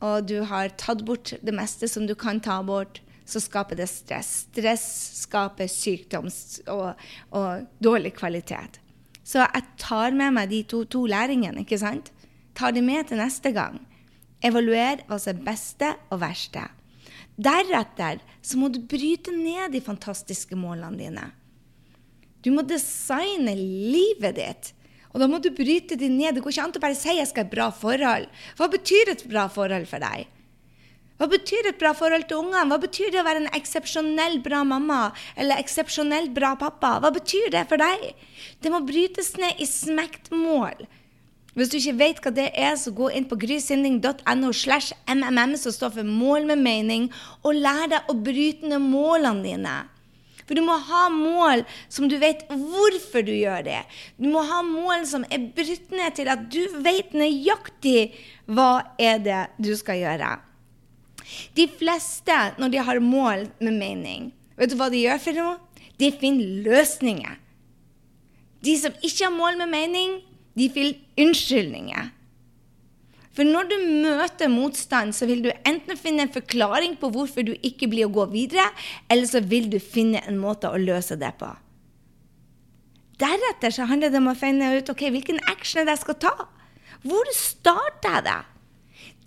og 0.00 0.28
du 0.30 0.40
har 0.48 0.72
tatt 0.80 1.04
bort 1.04 1.34
det 1.44 1.54
meste 1.54 1.88
som 1.90 2.06
du 2.08 2.14
kan 2.16 2.40
ta 2.40 2.60
bort, 2.64 3.02
så 3.30 3.42
skaper 3.42 3.78
det 3.78 3.88
stress. 3.90 4.30
Stress 4.48 4.86
skaper 5.22 5.68
sykdom 5.70 6.30
og, 6.72 7.02
og, 7.36 7.66
dårlig 7.82 8.14
kvalitet. 8.18 8.80
Så 9.22 9.44
jeg 9.44 9.66
tar 9.78 10.16
med 10.16 10.34
meg 10.34 10.50
de 10.50 10.64
to, 10.66 10.82
to 10.90 11.04
læringene. 11.06 11.62
ikke 11.62 11.78
sant? 11.78 12.10
Tar 12.58 12.74
de 12.74 12.82
med 12.82 13.06
til 13.06 13.20
neste 13.20 13.52
gang. 13.54 13.78
Evaluer 14.42 15.04
hva 15.06 15.20
som 15.20 15.36
er 15.36 15.44
beste 15.46 15.92
og 16.10 16.22
verste. 16.24 16.64
Deretter 17.40 18.20
så 18.42 18.58
må 18.58 18.68
du 18.72 18.80
bryte 18.88 19.32
ned 19.32 19.76
de 19.76 19.84
fantastiske 19.84 20.56
målene 20.58 20.98
dine. 20.98 21.28
Du 22.40 22.50
må 22.54 22.64
designe 22.64 23.54
livet 23.54 24.36
ditt 24.40 24.72
og 25.10 25.22
da 25.22 25.26
må 25.30 25.40
du 25.42 25.50
bryte 25.54 25.98
de 25.98 26.08
ned. 26.10 26.36
Det 26.36 26.42
går 26.44 26.54
ikke 26.54 26.66
an 26.68 26.76
å 26.78 26.82
bare 26.82 26.98
si 26.98 27.16
jeg 27.16 27.30
skal 27.30 27.44
ha 27.44 27.48
et 27.48 27.54
bra 27.54 27.70
forhold. 27.74 28.28
Hva 28.58 28.68
betyr 28.70 29.10
et 29.14 29.24
bra 29.30 29.48
forhold 29.50 29.88
for 29.90 30.02
deg? 30.02 30.28
Hva 31.20 31.26
betyr 31.28 31.66
et 31.68 31.80
bra 31.80 31.90
forhold 31.92 32.24
til 32.30 32.38
ungene? 32.40 32.68
Hva 32.70 32.78
betyr 32.80 33.10
det 33.12 33.20
å 33.20 33.26
være 33.26 33.42
en 33.42 33.56
eksepsjonell 33.58 34.38
bra 34.44 34.62
mamma 34.64 35.10
eller 35.34 35.60
eksepsjonelt 35.60 36.32
bra 36.36 36.54
pappa? 36.56 36.94
Hva 37.02 37.10
betyr 37.12 37.50
det 37.52 37.66
for 37.68 37.82
deg? 37.82 38.06
Det 38.62 38.72
må 38.72 38.80
brytes 38.88 39.34
ned 39.36 39.60
i 39.60 39.68
smektmål. 39.68 40.86
Hvis 41.58 41.72
du 41.72 41.76
ikke 41.80 41.98
vet 41.98 42.20
hva 42.24 42.30
det 42.32 42.46
er, 42.54 42.76
så 42.78 42.94
gå 42.94 43.10
inn 43.12 43.26
på 43.28 43.36
grysynding.no 43.42 44.52
slash 44.54 44.94
mmm, 45.10 45.56
som 45.58 45.74
står 45.74 45.96
for 45.98 46.08
mål 46.08 46.46
med 46.48 46.62
mening, 46.62 47.08
og 47.42 47.58
lær 47.58 47.90
deg 47.90 48.08
å 48.08 48.14
bryte 48.16 48.70
ned 48.70 48.86
målene 48.86 49.42
dine. 49.44 49.74
For 50.50 50.58
du 50.58 50.64
må 50.66 50.74
ha 50.82 51.04
mål 51.14 51.60
som 51.86 52.08
du 52.10 52.16
vet 52.18 52.40
hvorfor 52.50 53.22
du 53.22 53.30
gjør 53.30 53.62
det. 53.68 53.84
Du 54.18 54.26
må 54.32 54.42
ha 54.42 54.64
mål 54.66 55.04
som 55.06 55.22
er 55.30 55.44
brutt 55.54 55.92
ned 55.94 56.16
til 56.18 56.26
at 56.32 56.42
du 56.50 56.58
vet 56.82 57.14
nøyaktig 57.14 58.08
hva 58.50 58.72
er 58.98 59.22
det 59.22 59.44
du 59.62 59.70
skal 59.78 60.00
gjøre. 60.00 60.32
De 61.54 61.68
fleste, 61.70 62.34
når 62.58 62.74
de 62.74 62.82
har 62.82 62.98
mål 62.98 63.46
med 63.62 63.78
mening, 63.78 64.32
vet 64.58 64.74
du 64.74 64.74
hva 64.80 64.90
de 64.90 65.04
gjør 65.04 65.22
for 65.22 65.38
noe? 65.38 65.54
De 66.02 66.10
finner 66.18 66.66
løsninger. 66.66 67.38
De 68.66 68.74
som 68.82 68.98
ikke 69.06 69.28
har 69.28 69.36
mål 69.38 69.62
med 69.62 69.70
mening, 69.70 70.18
de 70.58 70.66
finner 70.74 70.98
unnskyldninger. 71.22 72.10
For 73.30 73.46
når 73.46 73.68
du 73.70 73.76
møter 74.02 74.50
motstand, 74.50 75.14
så 75.14 75.28
vil 75.30 75.44
du 75.44 75.50
enten 75.68 75.98
finne 75.98 76.26
en 76.26 76.34
forklaring 76.34 76.96
på 76.98 77.12
hvorfor 77.14 77.46
du 77.46 77.52
ikke 77.62 77.88
blir 77.90 78.08
å 78.08 78.14
gå 78.14 78.26
videre, 78.32 78.66
eller 79.08 79.28
så 79.30 79.42
vil 79.42 79.68
du 79.70 79.78
finne 79.78 80.22
en 80.26 80.40
måte 80.40 80.70
å 80.70 80.80
løse 80.80 81.18
det 81.20 81.30
på. 81.38 81.50
Deretter 83.20 83.74
så 83.74 83.86
handler 83.86 84.10
det 84.10 84.18
om 84.18 84.32
å 84.32 84.38
finne 84.38 84.72
ut 84.78 84.90
ok, 84.90 85.06
hvilken 85.14 85.38
action 85.50 85.86
jeg 85.86 86.00
skal 86.00 86.18
ta. 86.24 86.32
Hvor 87.04 87.28
starter 87.36 88.16
jeg 88.16 88.26
det? 88.26 88.40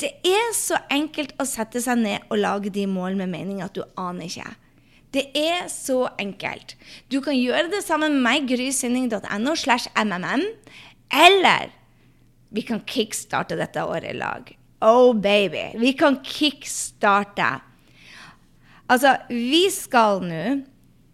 Det 0.01 0.09
er 0.25 0.49
så 0.57 0.79
enkelt 0.91 1.35
å 1.39 1.45
sette 1.47 1.79
seg 1.83 2.01
ned 2.01 2.25
og 2.33 2.41
lage 2.41 2.73
de 2.73 2.87
mål 2.89 3.15
med 3.19 3.31
mening 3.31 3.61
at 3.63 3.75
du 3.77 3.83
aner 3.99 4.27
ikke. 4.27 4.49
Det 5.13 5.27
er 5.37 5.67
så 5.69 6.07
enkelt. 6.17 6.73
Du 7.13 7.19
kan 7.21 7.37
gjøre 7.37 7.69
det 7.69 7.83
sammen 7.85 8.17
med 8.17 8.25
meg, 8.25 8.47
grysynding.no 8.49 9.53
slash 9.55 9.91
mmm, 9.93 10.47
eller 11.13 11.69
vi 12.53 12.61
kan 12.65 12.83
kickstarte 12.85 13.57
dette 13.57 13.83
året 13.83 14.11
i 14.11 14.17
lag. 14.17 14.51
Oh, 14.83 15.13
baby. 15.15 15.71
Vi 15.79 15.93
kan 15.97 16.19
kickstarte. 16.23 17.55
Altså, 18.91 19.15
vi 19.29 19.65
skal 19.71 20.21
nå 20.27 20.43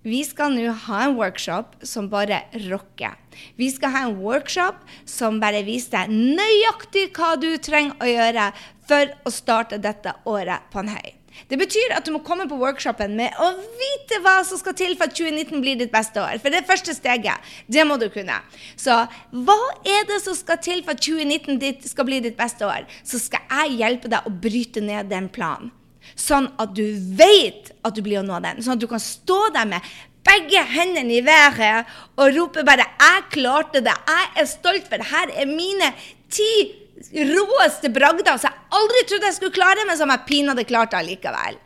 vi 0.08 0.22
skal 0.24 0.54
nå 0.56 0.72
ha 0.86 1.00
en 1.04 1.18
workshop 1.20 1.74
som 1.86 2.08
bare 2.10 2.40
rocker. 2.70 3.18
Vi 3.60 3.68
skal 3.72 3.92
ha 3.92 4.04
en 4.08 4.16
workshop 4.24 4.80
som 5.06 5.42
bare 5.42 5.60
viser 5.68 6.08
nøyaktig 6.08 7.10
hva 7.18 7.34
du 7.36 7.52
trenger 7.60 8.00
å 8.00 8.08
gjøre 8.08 8.46
for 8.88 9.12
å 9.28 9.34
starte 9.36 9.82
dette 9.84 10.16
året 10.24 10.72
på 10.72 10.80
en 10.82 10.94
høy. 10.96 11.19
Det 11.48 11.60
betyr 11.60 11.96
at 11.96 12.06
du 12.06 12.12
må 12.16 12.22
komme 12.26 12.48
på 12.50 12.60
workshopen 12.60 13.16
med 13.20 13.36
å 13.40 13.50
vite 13.80 14.20
hva 14.26 14.40
som 14.48 14.60
skal 14.60 14.76
til 14.78 14.96
for 15.00 15.08
at 15.08 15.16
2019 15.18 15.64
blir 15.64 15.80
ditt 15.80 15.94
beste 15.94 16.22
år. 16.22 16.42
For 16.44 16.54
det 16.54 16.66
første 16.68 16.96
steget, 16.98 17.50
det 17.72 17.86
må 17.88 18.00
du 18.02 18.10
kunne. 18.14 18.42
Så 18.76 18.96
hva 19.32 19.60
er 19.88 20.08
det 20.10 20.22
som 20.26 20.38
skal 20.38 20.60
til 20.64 20.84
for 20.84 20.98
at 20.98 21.04
2019 21.06 21.60
ditt 21.62 21.88
skal 21.90 22.10
bli 22.10 22.22
ditt 22.26 22.38
beste 22.40 22.68
år? 22.68 22.88
Så 23.04 23.22
skal 23.22 23.46
jeg 23.48 23.80
hjelpe 23.84 24.12
deg 24.12 24.28
å 24.28 24.34
bryte 24.34 24.84
ned 24.84 25.12
den 25.14 25.32
planen. 25.32 25.72
Sånn 26.18 26.48
at 26.58 26.72
du 26.74 26.86
vet 27.20 27.70
at 27.86 27.96
du 27.96 28.02
blir 28.04 28.22
å 28.22 28.26
nå 28.26 28.40
den. 28.44 28.64
Sånn 28.64 28.78
at 28.78 28.82
du 28.82 28.90
kan 28.90 29.02
stå 29.04 29.50
der 29.54 29.68
med 29.70 29.86
begge 30.26 30.62
hendene 30.74 31.20
i 31.20 31.26
været 31.26 31.90
og 32.18 32.36
rope 32.36 32.64
bare 32.66 32.86
'Jeg 33.00 33.24
klarte 33.32 33.80
det. 33.82 33.96
Jeg 34.08 34.26
er 34.36 34.46
stolt, 34.46 34.88
for 34.90 34.98
det 34.98 35.08
her 35.08 35.28
er 35.34 35.46
mine 35.46 35.94
ti 36.30 36.74
råeste 37.14 37.92
bragder 37.94 38.38
som 38.38 38.50
jeg 38.50 38.78
aldri 38.80 39.04
trodde 39.08 39.30
jeg 39.30 39.38
skulle 39.40 39.56
klare, 39.56 39.88
men 39.88 39.98
som 39.98 40.12
jeg 40.14 40.26
pinadø 40.28 40.66
klarte 40.68 41.00
allikevel. 41.00 41.60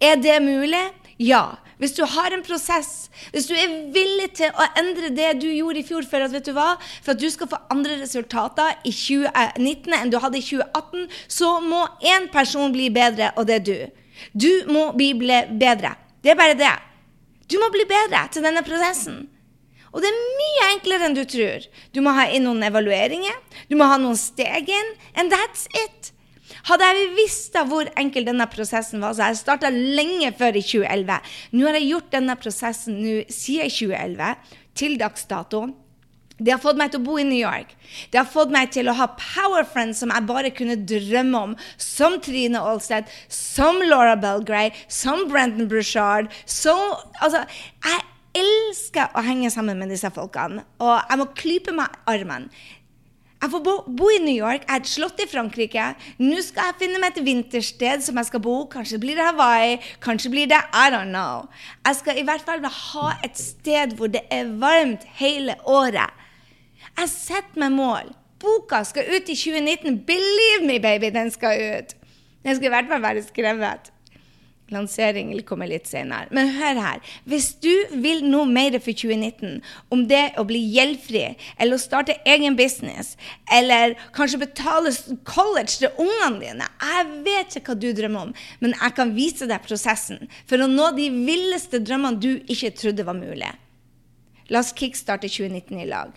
Er 0.00 0.18
det 0.20 0.40
mulig? 0.44 0.82
Ja. 1.18 1.56
Hvis 1.76 1.92
du 1.92 2.06
har 2.08 2.32
en 2.32 2.42
prosess, 2.44 3.10
hvis 3.34 3.50
du 3.50 3.52
er 3.52 3.72
villig 3.92 4.30
til 4.38 4.48
å 4.56 4.64
endre 4.80 5.10
det 5.12 5.34
du 5.42 5.48
gjorde 5.50 5.82
i 5.82 5.84
fjor 5.84 6.06
for 6.08 6.24
at, 6.24 6.32
vet 6.32 6.48
du 6.48 6.54
hva, 6.56 6.70
for 7.04 7.12
at 7.12 7.20
du 7.20 7.28
skal 7.32 7.50
få 7.50 7.58
andre 7.72 7.98
resultater 8.00 8.78
i 8.88 8.94
2019 8.96 9.92
enn 9.98 10.12
du 10.12 10.16
hadde 10.22 10.40
i 10.40 10.46
2018, 10.46 11.04
så 11.28 11.50
må 11.60 11.82
én 12.00 12.30
person 12.32 12.72
bli 12.72 12.88
bedre, 12.94 13.28
og 13.36 13.50
det 13.50 13.58
er 13.58 13.66
du. 13.68 13.76
Du 14.32 14.52
må 14.72 14.88
bli 14.96 15.12
bedre. 15.20 15.92
Det 16.24 16.32
er 16.32 16.40
bare 16.40 16.56
det. 16.56 16.72
Du 17.44 17.60
må 17.60 17.68
bli 17.74 17.84
bedre 17.90 18.24
til 18.32 18.46
denne 18.46 18.64
prosessen. 18.64 19.26
Og 19.96 20.02
det 20.04 20.10
er 20.10 20.24
mye 20.36 20.66
enklere 20.74 21.08
enn 21.08 21.16
du 21.16 21.22
tror. 21.24 21.64
Du 21.96 22.02
må 22.04 22.12
ha 22.12 22.26
inn 22.28 22.44
noen 22.44 22.66
evalueringer, 22.68 23.38
du 23.70 23.78
må 23.80 23.88
ha 23.88 23.96
noen 23.96 24.18
steg 24.20 24.68
inn, 24.68 24.92
and 25.16 25.32
that's 25.32 25.64
it. 25.72 26.12
Hadde 26.68 26.84
jeg 26.84 27.14
visst 27.16 27.56
hvor 27.70 27.88
enkel 27.98 28.26
denne 28.26 28.44
prosessen 28.50 29.00
var, 29.00 29.14
så 29.16 29.30
jeg 29.30 29.40
starta 29.40 29.70
lenge 29.72 30.32
før 30.36 30.58
i 30.58 30.62
2011. 30.66 31.32
Nå 31.56 31.66
har 31.68 31.78
jeg 31.78 31.88
gjort 31.94 32.12
denne 32.12 32.36
prosessen 32.38 33.00
nå 33.00 33.16
siden 33.32 33.72
2011, 33.72 34.54
til 34.76 34.98
dags 35.00 35.24
dato. 35.30 35.64
Det 36.36 36.52
har 36.52 36.60
fått 36.60 36.76
meg 36.76 36.90
til 36.92 37.00
å 37.00 37.06
bo 37.06 37.14
i 37.16 37.24
New 37.24 37.38
York. 37.38 37.70
Det 38.12 38.20
har 38.20 38.28
fått 38.28 38.50
meg 38.52 38.68
til 38.74 38.90
å 38.90 38.96
ha 38.98 39.06
power 39.16 39.64
friends 39.64 40.02
som 40.02 40.12
jeg 40.12 40.28
bare 40.28 40.50
kunne 40.52 40.76
drømme 40.76 41.40
om. 41.48 41.54
Som 41.80 42.18
Trine 42.20 42.60
Olsted, 42.60 43.08
som 43.32 43.80
Laura 43.80 44.18
Belgray, 44.20 44.74
som 44.92 45.24
Brenton 45.30 45.70
Bruchard. 45.70 46.28
Så, 46.44 46.76
altså, 47.24 47.46
jeg 47.86 48.04
elsker 48.36 49.14
å 49.16 49.22
henge 49.24 49.50
sammen 49.52 49.78
med 49.80 49.92
disse 49.92 50.10
folkene. 50.14 50.66
Og 50.82 50.96
jeg 50.98 51.20
må 51.20 51.30
klype 51.36 51.74
meg 51.76 51.94
armen. 52.10 52.50
Jeg 53.36 53.52
får 53.52 53.62
bo, 53.62 53.72
bo, 53.98 54.06
i 54.10 54.20
New 54.24 54.34
York, 54.34 54.62
jeg 54.64 54.72
har 54.72 54.80
et 54.80 54.88
slott 54.88 55.20
i 55.20 55.26
Frankrike. 55.28 55.82
Nå 56.22 56.40
skal 56.42 56.70
jeg 56.70 56.78
finne 56.80 57.00
meg 57.02 57.12
et 57.12 57.26
vintersted 57.26 58.04
som 58.06 58.16
jeg 58.16 58.28
skal 58.30 58.42
bo. 58.42 58.54
Kanskje 58.72 58.98
blir 59.02 59.18
det 59.18 59.26
Hawaii, 59.28 59.74
kanskje 60.02 60.32
blir 60.32 60.48
det 60.50 60.62
I 60.72 60.86
don't 60.94 61.12
know. 61.12 61.44
Jeg 61.84 61.98
skal 62.00 62.20
i 62.20 62.24
hvert 62.26 62.46
fall 62.46 62.64
ha 62.64 63.10
et 63.26 63.36
sted 63.38 63.92
hvor 63.98 64.08
det 64.12 64.24
er 64.32 64.48
varmt 64.62 65.04
hele 65.20 65.58
året. 65.68 66.24
Jeg 66.96 67.12
setter 67.12 67.60
meg 67.60 67.76
mål. 67.76 68.14
Boka 68.40 68.80
skal 68.88 69.12
ut 69.12 69.28
i 69.28 69.36
2019. 69.36 70.00
Believe 70.08 70.64
me, 70.64 70.80
baby, 70.80 71.12
den 71.12 71.28
skal 71.34 71.60
ut. 71.60 71.92
Den 72.42 72.56
skal 72.56 72.70
i 72.70 72.72
hvert 72.72 72.88
fall 72.88 73.04
være 73.04 73.24
skrevet. 73.26 73.92
Lansering 74.74 75.30
kommer 75.46 75.68
litt 75.70 75.86
senere. 75.86 76.26
Men 76.34 76.50
hør 76.56 76.80
her. 76.82 77.02
Hvis 77.28 77.52
du 77.62 77.70
vil 78.02 78.24
noe 78.26 78.48
mer 78.50 78.74
for 78.82 78.90
2019, 78.90 79.60
om 79.94 80.02
det 80.10 80.24
å 80.40 80.44
bli 80.48 80.58
gjeldfri, 80.74 81.22
eller 81.54 81.78
å 81.78 81.82
starte 81.82 82.18
egen 82.26 82.58
business, 82.58 83.14
eller 83.54 83.94
kanskje 84.16 84.42
betale 84.42 84.90
college 85.28 85.78
til 85.78 86.02
ungene 86.02 86.40
dine 86.42 86.66
Jeg 86.82 87.06
vet 87.26 87.56
ikke 87.60 87.74
hva 87.74 87.78
du 87.84 87.88
drømmer 87.94 88.28
om, 88.28 88.34
men 88.60 88.74
jeg 88.74 88.96
kan 88.98 89.14
vise 89.14 89.46
deg 89.46 89.62
prosessen 89.66 90.26
for 90.50 90.58
å 90.62 90.70
nå 90.70 90.90
de 90.98 91.08
villeste 91.14 91.80
drømmene 91.82 92.22
du 92.22 92.32
ikke 92.50 92.74
trodde 92.74 93.06
var 93.06 93.18
mulig. 93.18 93.52
La 94.50 94.62
oss 94.62 94.74
kickstarte 94.74 95.30
2019 95.30 95.78
i 95.82 95.90
lag. 95.90 96.14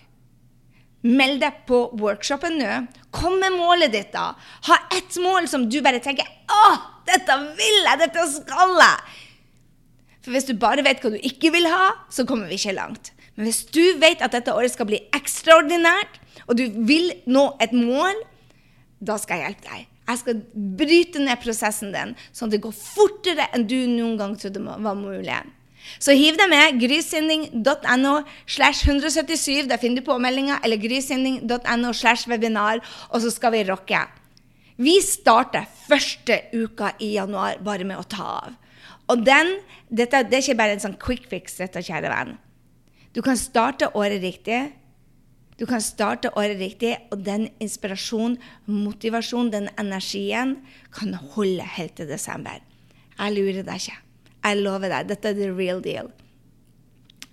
Meld 1.05 1.39
deg 1.39 1.61
på 1.69 1.85
workshopen 2.01 2.57
nå. 2.59 2.71
Kom 3.15 3.37
med 3.39 3.55
målet 3.55 3.93
ditt, 3.93 4.11
da. 4.11 4.33
Ha 4.67 4.77
ett 4.97 5.15
mål 5.21 5.47
som 5.47 5.69
du 5.69 5.79
bare 5.85 6.01
tenker 6.03 6.27
Å, 6.49 6.65
dette 7.09 7.37
vil 7.59 7.79
jeg! 7.85 8.01
Dette 8.03 8.25
skal 8.35 8.75
jeg! 8.79 9.17
For 10.19 10.35
hvis 10.35 10.49
du 10.49 10.55
bare 10.59 10.83
vet 10.85 11.01
hva 11.03 11.13
du 11.13 11.19
ikke 11.19 11.51
vil 11.55 11.67
ha, 11.71 11.93
så 12.11 12.25
kommer 12.27 12.49
vi 12.49 12.59
ikke 12.59 12.75
langt. 12.77 13.13
Men 13.35 13.47
hvis 13.47 13.63
du 13.71 13.83
vet 14.01 14.21
at 14.25 14.33
dette 14.35 14.53
året 14.53 14.73
skal 14.73 14.89
bli 14.89 14.99
ekstraordinært, 15.15 16.19
og 16.49 16.57
du 16.59 16.65
vil 16.89 17.13
nå 17.29 17.45
et 17.63 17.71
mål, 17.75 18.17
da 18.99 19.15
skal 19.21 19.39
jeg 19.39 19.53
hjelpe 19.53 19.69
deg. 19.69 19.85
Jeg 20.09 20.19
skal 20.23 20.41
bryte 20.79 21.21
ned 21.21 21.39
prosessen 21.43 21.93
din, 21.93 22.15
sånn 22.33 22.49
at 22.49 22.57
det 22.57 22.63
går 22.65 22.75
fortere 22.75 23.45
enn 23.53 23.67
du 23.69 23.77
noen 23.87 24.17
gang 24.19 24.35
trodde 24.41 24.63
var 24.65 24.97
mulig. 24.97 25.37
Så 25.97 26.13
hiv 26.17 26.37
deg 26.37 26.49
med. 26.51 26.79
grysynding.no 26.81 28.13
slash 28.45 28.85
177. 28.85 29.69
Der 29.69 29.79
finner 29.81 30.01
du 30.01 30.09
påmeldinga. 30.09 30.59
Eller 30.63 30.81
grysynding.no 30.81 31.93
slash 31.93 32.29
webinar. 32.29 32.83
Og 33.09 33.23
så 33.23 33.31
skal 33.33 33.55
vi 33.55 33.63
rocke. 33.69 34.03
Vi 34.79 34.95
starter 35.03 35.67
første 35.89 36.37
uka 36.55 36.93
i 37.03 37.11
januar 37.17 37.59
bare 37.65 37.83
med 37.83 37.99
å 37.99 38.05
ta 38.07 38.27
av. 38.45 38.53
Og 39.11 39.25
den, 39.25 39.57
dette, 39.89 40.21
det 40.29 40.37
er 40.37 40.43
ikke 40.45 40.59
bare 40.61 40.77
en 40.77 40.83
sånn 40.83 40.99
quick 41.01 41.25
fix, 41.27 41.57
dette, 41.59 41.81
kjære 41.83 42.11
venn. 42.13 42.37
Du 43.11 43.19
kan 43.25 43.35
starte 43.39 43.89
året 43.97 44.21
riktig. 44.23 44.61
Du 45.59 45.65
kan 45.67 45.83
starte 45.83 46.31
året 46.39 46.55
riktig, 46.61 46.93
og 47.11 47.25
den 47.25 47.49
inspirasjonen, 47.59 48.37
motivasjonen, 48.69 49.51
den 49.51 49.67
energien 49.81 50.55
kan 50.95 51.17
holde 51.33 51.65
helt 51.75 51.97
til 51.99 52.07
desember. 52.07 52.61
Jeg 53.17 53.35
lurer 53.35 53.65
deg 53.67 53.83
ikke. 53.83 53.99
Jeg 54.45 54.61
lover 54.61 54.93
deg, 54.93 55.09
dette 55.09 55.33
er 55.33 55.35
the 55.41 55.51
real 55.51 55.83
deal. 55.83 56.13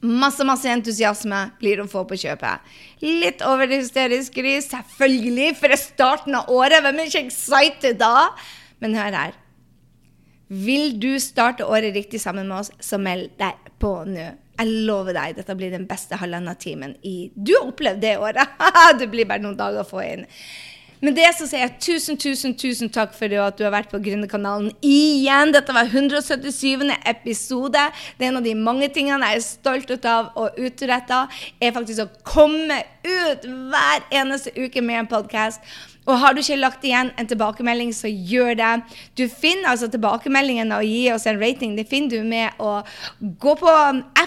Masse 0.05 0.45
masse 0.45 0.69
entusiasme 0.69 1.39
blir 1.61 1.81
å 1.81 1.87
få 1.89 2.03
på 2.09 2.19
kjøpet. 2.21 2.75
Litt 3.01 3.41
overhysterisk 3.47 4.37
gris, 4.37 4.69
selvfølgelig, 4.71 5.55
for 5.57 5.73
det 5.73 5.79
er 5.79 5.83
starten 5.83 6.37
av 6.37 6.53
året. 6.53 6.83
Hvem 6.85 7.01
er 7.01 7.09
ikke 7.09 7.25
excited 7.25 7.99
da? 8.03 8.29
Men 8.85 8.97
hør 8.99 9.17
her. 9.17 9.39
Vil 10.53 10.93
du 11.01 11.17
starte 11.19 11.67
året 11.67 11.97
riktig 11.97 12.21
sammen 12.23 12.47
med 12.47 12.61
oss, 12.61 12.71
så 12.79 13.01
meld 13.03 13.33
deg 13.41 13.57
på 13.83 13.97
nå. 14.07 14.29
Jeg 14.57 14.85
lover 14.89 15.17
deg, 15.17 15.35
dette 15.37 15.57
blir 15.57 15.73
den 15.73 15.89
beste 15.89 16.17
halvannen 16.17 16.57
timen 16.57 16.95
i 17.05 17.31
Du 17.35 17.53
har 17.59 17.67
opplevd 17.69 18.01
det 18.01 18.15
året! 18.17 18.55
det 19.01 19.11
blir 19.13 19.29
bare 19.29 19.43
noen 19.45 19.59
dager 19.59 19.83
å 19.83 19.89
få 19.89 20.05
inn. 20.05 20.25
Men 21.01 21.17
det 21.17 21.27
så 21.37 21.47
sier 21.49 21.67
jeg 21.67 21.75
tusen, 21.83 22.19
tusen, 22.21 22.55
tusen 22.57 22.93
takk 22.93 23.13
for 23.17 23.33
at 23.43 23.59
du 23.59 23.65
har 23.67 23.75
vært 23.75 23.91
på 23.93 24.01
Gründerkanalen 24.03 24.71
igjen. 24.85 25.53
Dette 25.55 25.75
var 25.77 25.91
177. 25.91 26.87
episode. 27.05 27.83
Det 28.17 28.27
er 28.27 28.31
en 28.31 28.41
av 28.41 28.47
de 28.47 28.55
mange 28.57 28.89
tingene 28.93 29.33
jeg 29.33 29.43
er 29.43 29.45
stolt 29.45 29.93
av 30.09 30.33
og 30.39 30.57
utretta, 30.61 31.27
er 31.61 31.75
faktisk 31.77 32.05
å 32.05 32.09
komme 32.27 32.81
ut 33.07 33.45
hver 33.45 34.09
eneste 34.15 34.55
uke 34.57 34.83
med 34.85 35.05
en 35.05 35.13
podkast. 35.13 35.61
Og 36.07 36.21
har 36.23 36.35
du 36.35 36.41
ikke 36.41 36.59
lagt 36.61 36.85
igjen 36.87 37.11
en 37.19 37.27
tilbakemelding, 37.27 37.91
så 37.95 38.07
gjør 38.07 38.55
det. 38.59 38.73
Du 39.19 39.25
finner 39.27 39.73
altså 39.73 39.89
tilbakemeldingen 39.91 40.71
og 40.77 40.87
gi 40.87 41.09
oss 41.11 41.27
en 41.27 41.41
rating. 41.41 41.75
Det 41.79 41.89
finner 41.91 42.15
du 42.15 42.29
med 42.29 42.63
å 42.63 42.79
gå 43.43 43.57
på 43.59 43.73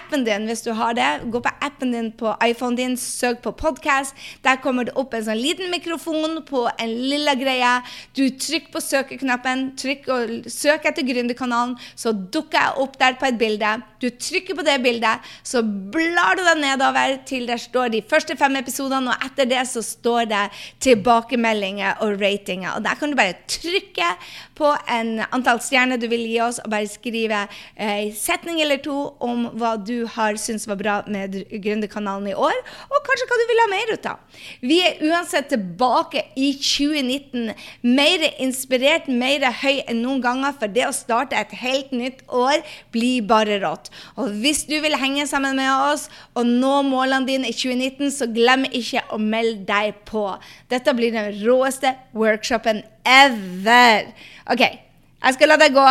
appen 0.10 0.24
din 0.26 0.48
hvis 0.50 0.64
du 0.66 0.72
har 0.74 0.96
det. 0.98 1.08
Gå 1.30 1.40
på 1.42 1.52
appen 1.62 1.92
din 1.94 2.12
på 2.18 2.34
iPhonen 2.42 2.78
din, 2.78 2.96
søk 2.98 3.44
på 3.44 3.52
podkast. 3.52 4.16
Der 4.44 4.58
kommer 4.64 4.88
det 4.88 4.96
opp 4.98 5.14
en 5.14 5.26
sånn 5.28 5.38
liten 5.38 5.70
mikrofon 5.70 6.42
på 6.48 6.66
en 6.82 6.94
lilla 7.12 7.36
greie. 7.38 7.70
Du 8.18 8.26
trykker 8.30 8.74
på 8.74 8.82
søkeknappen, 8.82 9.76
trykk 9.78 10.10
og 10.10 10.34
søk 10.50 10.88
etter 10.90 11.06
Gründerkanalen, 11.06 11.76
så 11.96 12.14
dukker 12.14 12.58
jeg 12.58 12.82
opp 12.82 12.98
der 13.00 13.20
på 13.22 13.30
et 13.30 13.38
bilde. 13.38 13.76
Du 14.02 14.10
trykker 14.10 14.58
på 14.58 14.66
det 14.66 14.80
bildet, 14.82 15.30
så 15.44 15.62
blar 15.62 16.40
du 16.40 16.44
deg 16.48 16.62
nedover 16.64 17.20
til 17.30 17.46
der 17.50 17.62
står 17.62 17.94
de 17.94 18.02
første 18.10 18.38
fem 18.40 18.58
episodene, 18.60 19.14
og 19.14 19.30
etter 19.30 19.50
det 19.50 19.62
så 19.70 19.84
står 19.86 20.30
det 20.32 20.44
tilbakemeldinger 20.82 22.02
og 22.06 22.18
ratinger. 22.22 22.78
Og 22.78 22.84
Der 22.84 22.98
kan 22.98 23.12
du 23.12 23.20
bare 23.20 23.38
trykke 23.50 24.10
på 24.58 24.74
en 24.90 25.20
antall 25.30 25.62
stjerner 25.64 26.00
du 26.02 26.08
vil 26.10 26.26
gi 26.26 26.40
oss, 26.44 26.62
og 26.64 26.72
bare 26.74 26.90
skrive 26.90 27.46
en 27.78 28.14
setning 28.16 28.62
eller 28.64 28.82
to 28.84 28.98
om 29.20 29.50
hva 29.60 29.76
du 29.78 29.99
har 30.14 30.38
syntes 30.40 30.68
var 30.70 30.80
bra 30.80 30.96
med 31.12 31.36
Gründerkanalen 31.50 32.30
i 32.32 32.36
år, 32.38 32.56
og 32.90 33.06
kanskje 33.06 33.28
hva 33.30 33.38
du 33.40 33.46
vil 33.50 33.62
ha 33.64 33.68
mer 33.72 33.94
ut 33.94 34.10
av. 34.12 34.42
Vi 34.62 34.80
er 34.86 35.02
uansett 35.10 35.50
tilbake 35.52 36.24
i 36.40 36.52
2019, 36.56 37.54
mer 37.84 38.26
inspirert, 38.42 39.10
mer 39.10 39.48
høy 39.62 39.82
enn 39.86 40.04
noen 40.04 40.24
ganger, 40.24 40.56
for 40.60 40.72
det 40.72 40.88
å 40.88 40.96
starte 40.96 41.38
et 41.40 41.56
helt 41.62 41.94
nytt 41.96 42.24
år 42.28 42.64
blir 42.96 43.26
bare 43.30 43.60
rått. 43.64 43.90
Og 44.20 44.34
hvis 44.44 44.66
du 44.70 44.78
vil 44.84 44.98
henge 45.00 45.28
sammen 45.30 45.58
med 45.60 45.72
oss 45.72 46.08
og 46.38 46.48
nå 46.48 46.80
målene 46.88 47.28
dine 47.30 47.50
i 47.50 47.56
2019, 47.56 48.14
så 48.16 48.30
glem 48.32 48.68
ikke 48.70 49.06
å 49.14 49.20
melde 49.22 49.66
deg 49.70 50.04
på. 50.10 50.26
Dette 50.72 50.94
blir 50.98 51.14
den 51.16 51.34
råeste 51.44 51.96
workshopen 52.18 52.84
ever. 53.06 54.12
OK, 54.50 54.64
jeg 54.64 55.36
skal 55.36 55.52
la 55.52 55.60
deg 55.60 55.76
gå. 55.76 55.88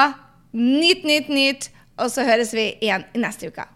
Nyt, 0.58 1.04
nyt, 1.04 1.28
nyt. 1.28 1.68
Og 1.98 2.12
så 2.12 2.24
høres 2.26 2.54
vi 2.54 2.70
igjen 2.78 3.04
i 3.14 3.22
neste 3.22 3.50
uke. 3.50 3.66